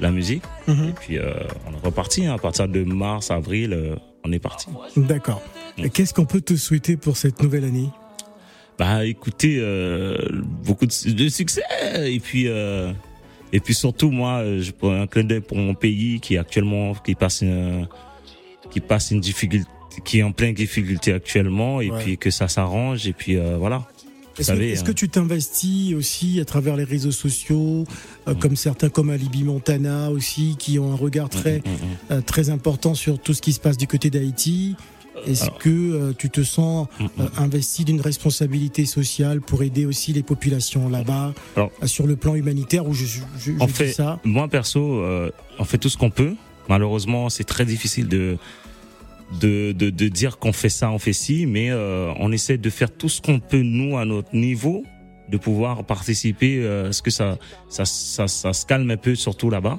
la 0.00 0.10
musique. 0.12 0.42
Mhm. 0.68 0.88
Et 0.88 0.92
puis 0.92 1.18
euh, 1.18 1.32
on 1.68 1.72
est 1.72 1.84
reparti. 1.86 2.24
hein. 2.26 2.34
à 2.34 2.38
partir 2.38 2.68
de 2.68 2.84
mars, 2.84 3.30
avril, 3.32 3.72
euh, 3.72 3.96
on 4.24 4.30
est 4.32 4.38
parti. 4.38 4.68
d'accord. 4.96 5.42
Et 5.78 5.90
Qu'est-ce 5.90 6.14
qu'on 6.14 6.24
peut 6.26 6.40
te 6.40 6.54
souhaiter 6.54 6.96
pour 6.96 7.16
cette 7.16 7.42
nouvelle 7.42 7.64
année? 7.64 7.88
Bah 8.78 9.04
écoutez, 9.04 9.58
euh, 9.60 10.16
beaucoup 10.64 10.86
de, 10.86 11.10
de 11.12 11.28
succès 11.28 11.62
et 12.04 12.18
puis 12.20 12.48
euh, 12.48 12.92
et 13.52 13.60
puis 13.60 13.74
surtout 13.74 14.10
moi, 14.10 14.38
euh, 14.38 14.60
je 14.62 14.72
prends 14.72 14.92
un 15.02 15.06
clin 15.06 15.24
d'œil 15.24 15.40
pour 15.40 15.58
mon 15.58 15.74
pays 15.74 16.20
qui 16.20 16.34
est 16.34 16.38
actuellement 16.38 16.94
qui 16.94 17.14
passe 17.14 17.42
une 17.42 17.86
qui 18.70 18.80
passe 18.80 19.10
une 19.10 19.20
difficulté, 19.20 19.68
qui 20.04 20.18
est 20.20 20.22
en 20.22 20.32
pleine 20.32 20.54
difficulté 20.54 21.12
actuellement 21.12 21.80
et 21.82 21.90
Ouais. 21.90 22.02
puis 22.02 22.18
que 22.18 22.30
ça 22.30 22.48
s'arrange 22.48 23.06
et 23.06 23.12
puis 23.12 23.36
euh, 23.36 23.56
voilà. 23.58 23.86
Est-ce 24.38 24.50
que, 24.52 24.58
est-ce 24.62 24.80
hein. 24.80 24.84
que 24.86 24.92
tu 24.92 25.10
t'investis 25.10 25.92
aussi 25.94 26.40
à 26.40 26.46
travers 26.46 26.74
les 26.74 26.84
réseaux 26.84 27.10
sociaux, 27.12 27.84
Mm. 28.26 28.30
euh, 28.30 28.34
comme 28.34 28.56
certains 28.56 28.88
comme 28.88 29.10
Alibi 29.10 29.44
Montana 29.44 30.10
aussi, 30.10 30.56
qui 30.58 30.78
ont 30.78 30.90
un 30.90 30.96
regard 30.96 31.28
très 31.28 31.58
Mm, 31.58 31.62
mm, 31.68 31.72
mm. 31.72 32.12
euh, 32.12 32.20
très 32.22 32.48
important 32.48 32.94
sur 32.94 33.18
tout 33.18 33.34
ce 33.34 33.42
qui 33.42 33.52
se 33.52 33.60
passe 33.60 33.76
du 33.76 33.86
côté 33.86 34.08
d'Haïti? 34.08 34.74
Est-ce 35.26 35.50
que 35.58 35.68
euh, 35.70 36.12
tu 36.16 36.30
te 36.30 36.42
sens 36.42 36.86
Mm, 36.98 37.04
mm. 37.04 37.08
euh, 37.20 37.26
investi 37.38 37.84
d'une 37.84 38.00
responsabilité 38.00 38.84
sociale 38.86 39.40
pour 39.40 39.62
aider 39.62 39.86
aussi 39.86 40.12
les 40.12 40.22
populations 40.22 40.88
là-bas 40.88 41.32
euh, 41.58 41.66
sur 41.86 42.06
le 42.06 42.16
plan 42.16 42.34
humanitaire 42.34 42.86
ou 42.86 42.94
je, 42.94 43.04
je, 43.04 43.20
je 43.38 43.52
On 43.60 43.66
dis 43.66 43.72
fait, 43.72 43.92
ça? 43.92 44.18
moi 44.24 44.48
perso, 44.48 44.80
euh, 45.00 45.30
on 45.58 45.64
fait 45.64 45.78
tout 45.78 45.88
ce 45.88 45.96
qu'on 45.96 46.10
peut. 46.10 46.34
Malheureusement, 46.68 47.28
c'est 47.28 47.44
très 47.44 47.64
difficile 47.64 48.08
de 48.08 48.36
de, 49.40 49.72
de, 49.72 49.88
de 49.90 50.08
dire 50.08 50.38
qu'on 50.38 50.52
fait 50.52 50.68
ça, 50.68 50.90
on 50.90 50.98
fait 50.98 51.14
ci, 51.14 51.46
mais 51.46 51.72
on 51.72 52.30
essaie 52.32 52.58
de 52.58 52.68
faire 52.70 52.90
tout 52.90 53.08
ce 53.08 53.22
qu'on 53.22 53.40
peut 53.40 53.62
nous 53.62 53.96
à 53.96 54.04
notre 54.04 54.34
niveau, 54.36 54.84
de 55.32 55.38
pouvoir 55.38 55.82
participer 55.84 56.58
euh, 56.60 56.90
à 56.90 56.92
ce 56.92 57.02
que 57.02 57.10
ça 57.10 57.38
ça, 57.68 57.84
ça 57.84 58.28
ça 58.28 58.52
se 58.52 58.64
calme 58.66 58.90
un 58.90 58.96
peu, 58.96 59.14
surtout 59.16 59.50
là-bas. 59.50 59.78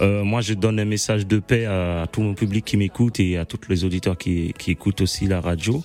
Euh, 0.00 0.24
moi, 0.24 0.40
je 0.40 0.54
donne 0.54 0.78
un 0.80 0.84
message 0.84 1.26
de 1.26 1.38
paix 1.38 1.66
à, 1.66 2.06
tout 2.10 2.22
mon 2.22 2.34
public 2.34 2.64
qui 2.64 2.76
m'écoute 2.76 3.20
et 3.20 3.36
à 3.36 3.44
tous 3.44 3.58
les 3.68 3.84
auditeurs 3.84 4.16
qui, 4.16 4.54
qui 4.58 4.70
écoutent 4.72 5.00
aussi 5.00 5.26
la 5.26 5.40
radio. 5.40 5.82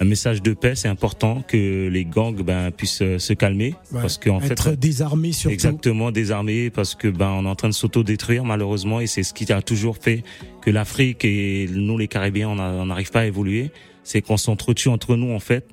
Un 0.00 0.06
message 0.06 0.42
de 0.42 0.54
paix, 0.54 0.74
c'est 0.74 0.88
important 0.88 1.42
que 1.46 1.88
les 1.88 2.04
gangs 2.04 2.42
ben, 2.42 2.72
puissent 2.72 3.00
euh, 3.02 3.20
se 3.20 3.32
calmer 3.32 3.74
Ouais. 3.92 4.00
parce 4.00 4.18
qu'en 4.18 4.40
fait, 4.40 4.50
Être 4.52 4.72
désarmé 4.72 5.30
surtout. 5.30 5.54
Exactement, 5.54 6.10
désarmé 6.10 6.68
parce 6.70 6.96
que 6.96 7.06
ben 7.06 7.30
on 7.30 7.44
est 7.44 7.48
en 7.48 7.54
train 7.54 7.68
de 7.68 7.74
s'auto-détruire 7.74 8.44
malheureusement 8.44 8.98
et 9.00 9.06
c'est 9.06 9.22
ce 9.22 9.32
qui 9.32 9.50
a 9.52 9.62
toujours 9.62 9.96
fait 9.98 10.24
que 10.62 10.70
l'Afrique 10.70 11.24
et 11.24 11.68
nous 11.72 11.96
les 11.96 12.08
a- 12.12 12.48
on 12.48 12.86
n'arrive 12.86 13.12
pas 13.12 13.20
à 13.20 13.26
évoluer, 13.26 13.70
c'est 14.02 14.20
qu'on 14.20 14.36
s'entretue 14.36 14.88
entre 14.88 15.14
nous 15.14 15.32
en 15.32 15.38
fait, 15.38 15.64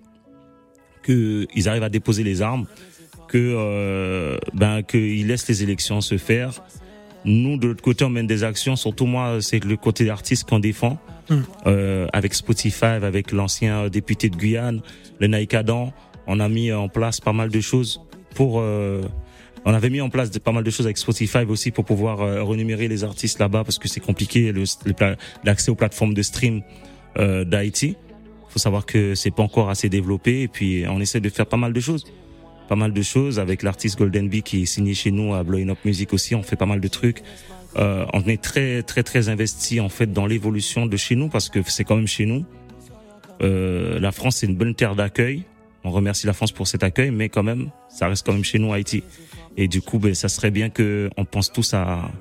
que 1.03 1.47
ils 1.55 1.67
arrivent 1.69 1.83
à 1.83 1.89
déposer 1.89 2.23
les 2.23 2.41
armes, 2.41 2.65
que 3.27 3.37
euh, 3.37 4.37
ben 4.53 4.83
qu'ils 4.83 5.27
laissent 5.27 5.47
les 5.47 5.63
élections 5.63 6.01
se 6.01 6.17
faire. 6.17 6.63
Nous 7.23 7.57
de 7.57 7.67
l'autre 7.67 7.83
côté 7.83 8.03
on 8.05 8.09
mène 8.09 8.27
des 8.27 8.43
actions, 8.43 8.75
surtout 8.75 9.05
moi 9.05 9.37
c'est 9.41 9.63
le 9.63 9.77
côté 9.77 10.09
artiste 10.09 10.47
qu'on 10.49 10.59
défend. 10.59 10.99
Mm. 11.29 11.35
Euh, 11.67 12.07
avec 12.13 12.33
Spotify, 12.33 12.85
avec 12.85 13.31
l'ancien 13.31 13.87
député 13.89 14.29
de 14.29 14.35
Guyane, 14.35 14.81
le 15.19 15.27
Naïkadan, 15.27 15.93
on 16.27 16.39
a 16.39 16.49
mis 16.49 16.71
en 16.73 16.89
place 16.89 17.19
pas 17.19 17.31
mal 17.31 17.49
de 17.49 17.61
choses 17.61 18.01
pour 18.35 18.59
euh, 18.59 19.01
on 19.65 19.73
avait 19.73 19.91
mis 19.91 20.01
en 20.01 20.09
place 20.09 20.31
de- 20.31 20.39
pas 20.39 20.51
mal 20.51 20.63
de 20.63 20.71
choses 20.71 20.87
avec 20.87 20.97
Spotify 20.97 21.43
aussi 21.47 21.69
pour 21.69 21.85
pouvoir 21.85 22.21
euh, 22.21 22.41
renumérer 22.43 22.87
les 22.87 23.03
artistes 23.03 23.37
là-bas 23.39 23.63
parce 23.63 23.77
que 23.77 23.87
c'est 23.87 23.99
compliqué 23.99 24.51
l'accès 25.43 25.69
aux 25.69 25.75
plateformes 25.75 26.15
de 26.15 26.21
stream 26.23 26.61
euh, 27.19 27.45
d'Haïti. 27.45 27.95
Faut 28.51 28.59
savoir 28.59 28.85
que 28.85 29.15
c'est 29.15 29.31
pas 29.31 29.43
encore 29.43 29.69
assez 29.69 29.87
développé 29.87 30.41
et 30.41 30.47
puis 30.49 30.83
on 30.87 30.99
essaie 30.99 31.21
de 31.21 31.29
faire 31.29 31.45
pas 31.45 31.57
mal 31.57 31.71
de 31.71 31.79
choses. 31.79 32.05
Pas 32.67 32.75
mal 32.75 32.93
de 32.93 33.01
choses 33.01 33.39
avec 33.39 33.63
l'artiste 33.63 33.97
Golden 33.97 34.27
Bee 34.27 34.43
qui 34.43 34.63
est 34.63 34.65
signé 34.65 34.93
chez 34.93 35.11
nous 35.11 35.33
à 35.33 35.43
Blowing 35.43 35.69
Up 35.69 35.79
Music 35.85 36.13
aussi. 36.13 36.35
On 36.35 36.43
fait 36.43 36.57
pas 36.57 36.65
mal 36.65 36.81
de 36.81 36.87
trucs. 36.87 37.23
Euh, 37.77 38.05
on 38.13 38.21
est 38.23 38.41
très 38.41 38.83
très 38.83 39.03
très 39.03 39.29
investi 39.29 39.79
en 39.79 39.87
fait 39.87 40.11
dans 40.11 40.25
l'évolution 40.25 40.85
de 40.85 40.97
chez 40.97 41.15
nous 41.15 41.29
parce 41.29 41.47
que 41.47 41.59
c'est 41.65 41.85
quand 41.85 41.95
même 41.95 42.07
chez 42.07 42.25
nous. 42.25 42.45
Euh, 43.41 43.99
la 43.99 44.11
France 44.11 44.37
c'est 44.37 44.47
une 44.47 44.57
bonne 44.57 44.75
terre 44.75 44.95
d'accueil. 44.95 45.45
On 45.83 45.91
remercie 45.91 46.27
la 46.27 46.33
France 46.33 46.51
pour 46.51 46.67
cet 46.67 46.83
accueil, 46.83 47.09
mais 47.09 47.29
quand 47.29 47.41
même, 47.41 47.71
ça 47.89 48.07
reste 48.07 48.25
quand 48.25 48.33
même 48.33 48.43
chez 48.43 48.59
nous 48.59 48.71
Haïti. 48.71 49.03
Et 49.57 49.67
du 49.67 49.81
coup, 49.81 49.97
ben, 49.97 50.13
ça 50.13 50.29
serait 50.29 50.51
bien 50.51 50.69
que 50.69 51.09
on 51.17 51.25
pense 51.25 51.51
tous 51.51 51.73
à 51.73 52.11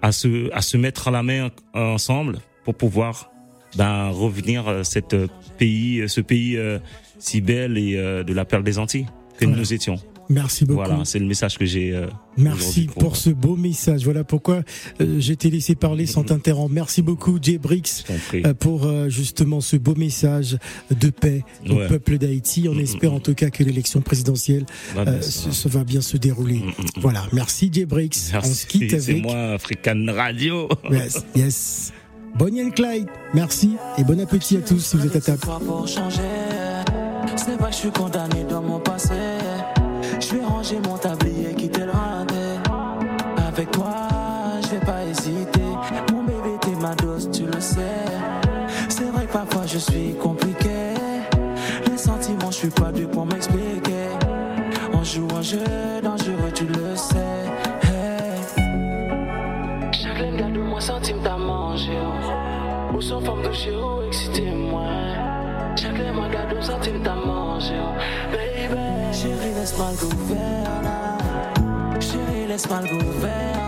à 0.00 0.12
se 0.12 0.52
à 0.52 0.60
se 0.62 0.76
mettre 0.76 1.08
à 1.08 1.10
la 1.10 1.22
main 1.22 1.50
ensemble 1.74 2.38
pour 2.64 2.74
pouvoir 2.74 3.31
ben 3.76 4.08
revenir 4.10 4.68
à 4.68 4.84
cette 4.84 5.16
pays, 5.58 6.02
ce 6.08 6.20
pays 6.20 6.56
euh, 6.56 6.78
si 7.18 7.40
belle 7.40 7.78
et 7.78 7.96
euh, 7.96 8.22
de 8.24 8.32
la 8.32 8.44
perle 8.44 8.64
des 8.64 8.78
Antilles 8.78 9.06
que 9.38 9.44
Voilà. 9.46 9.60
nous 9.60 9.72
étions. 9.72 9.96
Merci 10.28 10.64
beaucoup. 10.64 10.84
Voilà, 10.84 11.04
c'est 11.04 11.18
le 11.18 11.26
message 11.26 11.58
que 11.58 11.66
j'ai. 11.66 11.92
euh, 11.92 12.06
Merci 12.38 12.86
pour 12.98 13.16
ce 13.16 13.28
beau 13.28 13.54
message. 13.56 14.04
Voilà 14.04 14.24
pourquoi 14.24 14.62
euh, 15.00 15.16
j'ai 15.18 15.36
t'ai 15.36 15.50
laissé 15.50 15.74
parler 15.74 16.06
sans 16.06 16.22
t'interrompre. 16.22 16.72
Merci 16.72 17.02
beaucoup, 17.02 17.38
Jay 17.42 17.58
Brix, 17.58 18.04
Je 18.32 18.38
euh, 18.46 18.54
pour 18.54 18.86
euh, 18.86 19.08
justement 19.10 19.60
ce 19.60 19.76
beau 19.76 19.94
message 19.94 20.56
de 20.90 21.10
paix 21.10 21.42
au 21.68 21.74
Ouais. 21.74 21.88
peuple 21.88 22.16
d'Haïti. 22.18 22.66
On 22.70 22.74
Mm, 22.74 22.80
espère 22.80 23.12
en 23.12 23.20
tout 23.20 23.34
cas 23.34 23.50
que 23.50 23.62
l'élection 23.62 24.00
présidentielle 24.00 24.64
Va 24.94 25.02
euh, 25.02 25.04
bien, 25.18 25.22
se, 25.22 25.50
se 25.50 25.68
va 25.68 25.84
bien 25.84 26.00
se 26.00 26.16
dérouler. 26.16 26.60
Mm. 26.60 26.72
Voilà. 27.00 27.26
Merci, 27.32 27.68
Jay 27.70 27.84
Brix. 27.84 28.32
On 28.34 28.42
se 28.42 28.64
quitte 28.66 28.82
Merci, 28.92 29.00
c'est 29.04 29.10
avec. 29.12 29.22
moi, 29.24 29.52
African 29.54 30.06
Radio. 30.14 30.68
Yes, 30.90 31.24
yes. 31.34 31.92
Bonnie 32.34 32.62
and 32.62 32.70
Clyde, 32.70 33.08
merci 33.34 33.76
et 33.98 34.04
bon 34.04 34.18
appétit 34.20 34.56
à 34.56 34.60
tous 34.60 34.78
si 34.78 34.96
vous 34.96 35.06
êtes 35.06 35.16
à 35.16 35.20
table. 35.20 35.40
C'est 37.36 37.58
pas 37.58 37.66
que 37.66 37.72
je 37.72 37.76
suis 37.76 37.90
condamné 37.90 38.44
dans 38.48 38.62
mon 38.62 38.78
passé. 38.80 39.14
Je 40.20 40.34
vais 40.34 40.44
ranger 40.44 40.80
mon 40.80 40.96
tablier, 40.96 41.54
quitter 41.54 41.82
le. 41.84 41.92
Avec 43.46 43.70
toi, 43.70 43.94
je 44.62 44.68
vais 44.68 44.80
pas 44.80 45.04
hésiter. 45.04 45.60
Mon 46.12 46.22
bébé, 46.22 46.56
t'es 46.60 46.74
ma 46.80 46.94
dose, 46.94 47.28
tu 47.32 47.44
le 47.44 47.60
sais. 47.60 48.04
C'est 48.88 49.10
vrai 49.10 49.26
que 49.26 49.32
parfois 49.32 49.66
je 49.66 49.78
suis 49.78 50.14
compliqué. 50.14 50.94
Les 51.90 51.98
sentiments, 51.98 52.50
je 52.50 52.56
suis 52.56 52.70
pas 52.70 52.92
dû 52.92 53.06
pour 53.06 53.26
m'expliquer. 53.26 54.08
On 54.94 55.04
joue 55.04 55.28
un 55.36 55.42
jeu 55.42 55.58
dangereux, 56.02 56.11
forme 63.24 63.42
de 63.42 63.52
chez 63.52 63.74
excitez-moi. 64.08 64.86
Chaque 65.76 65.98
laine 65.98 66.14
moi 66.14 66.28
garde 66.28 66.56
un 66.56 66.62
centime 66.62 67.00
t'as 67.02 67.14
mangé. 67.14 67.74
Baby, 68.32 69.12
chérie, 69.12 69.54
laisse-moi 69.54 69.86
le 69.92 70.06
gouverner. 70.06 72.00
Chérie, 72.00 72.46
laisse-moi 72.48 72.80
le 72.82 72.88
gouverner. 72.88 73.61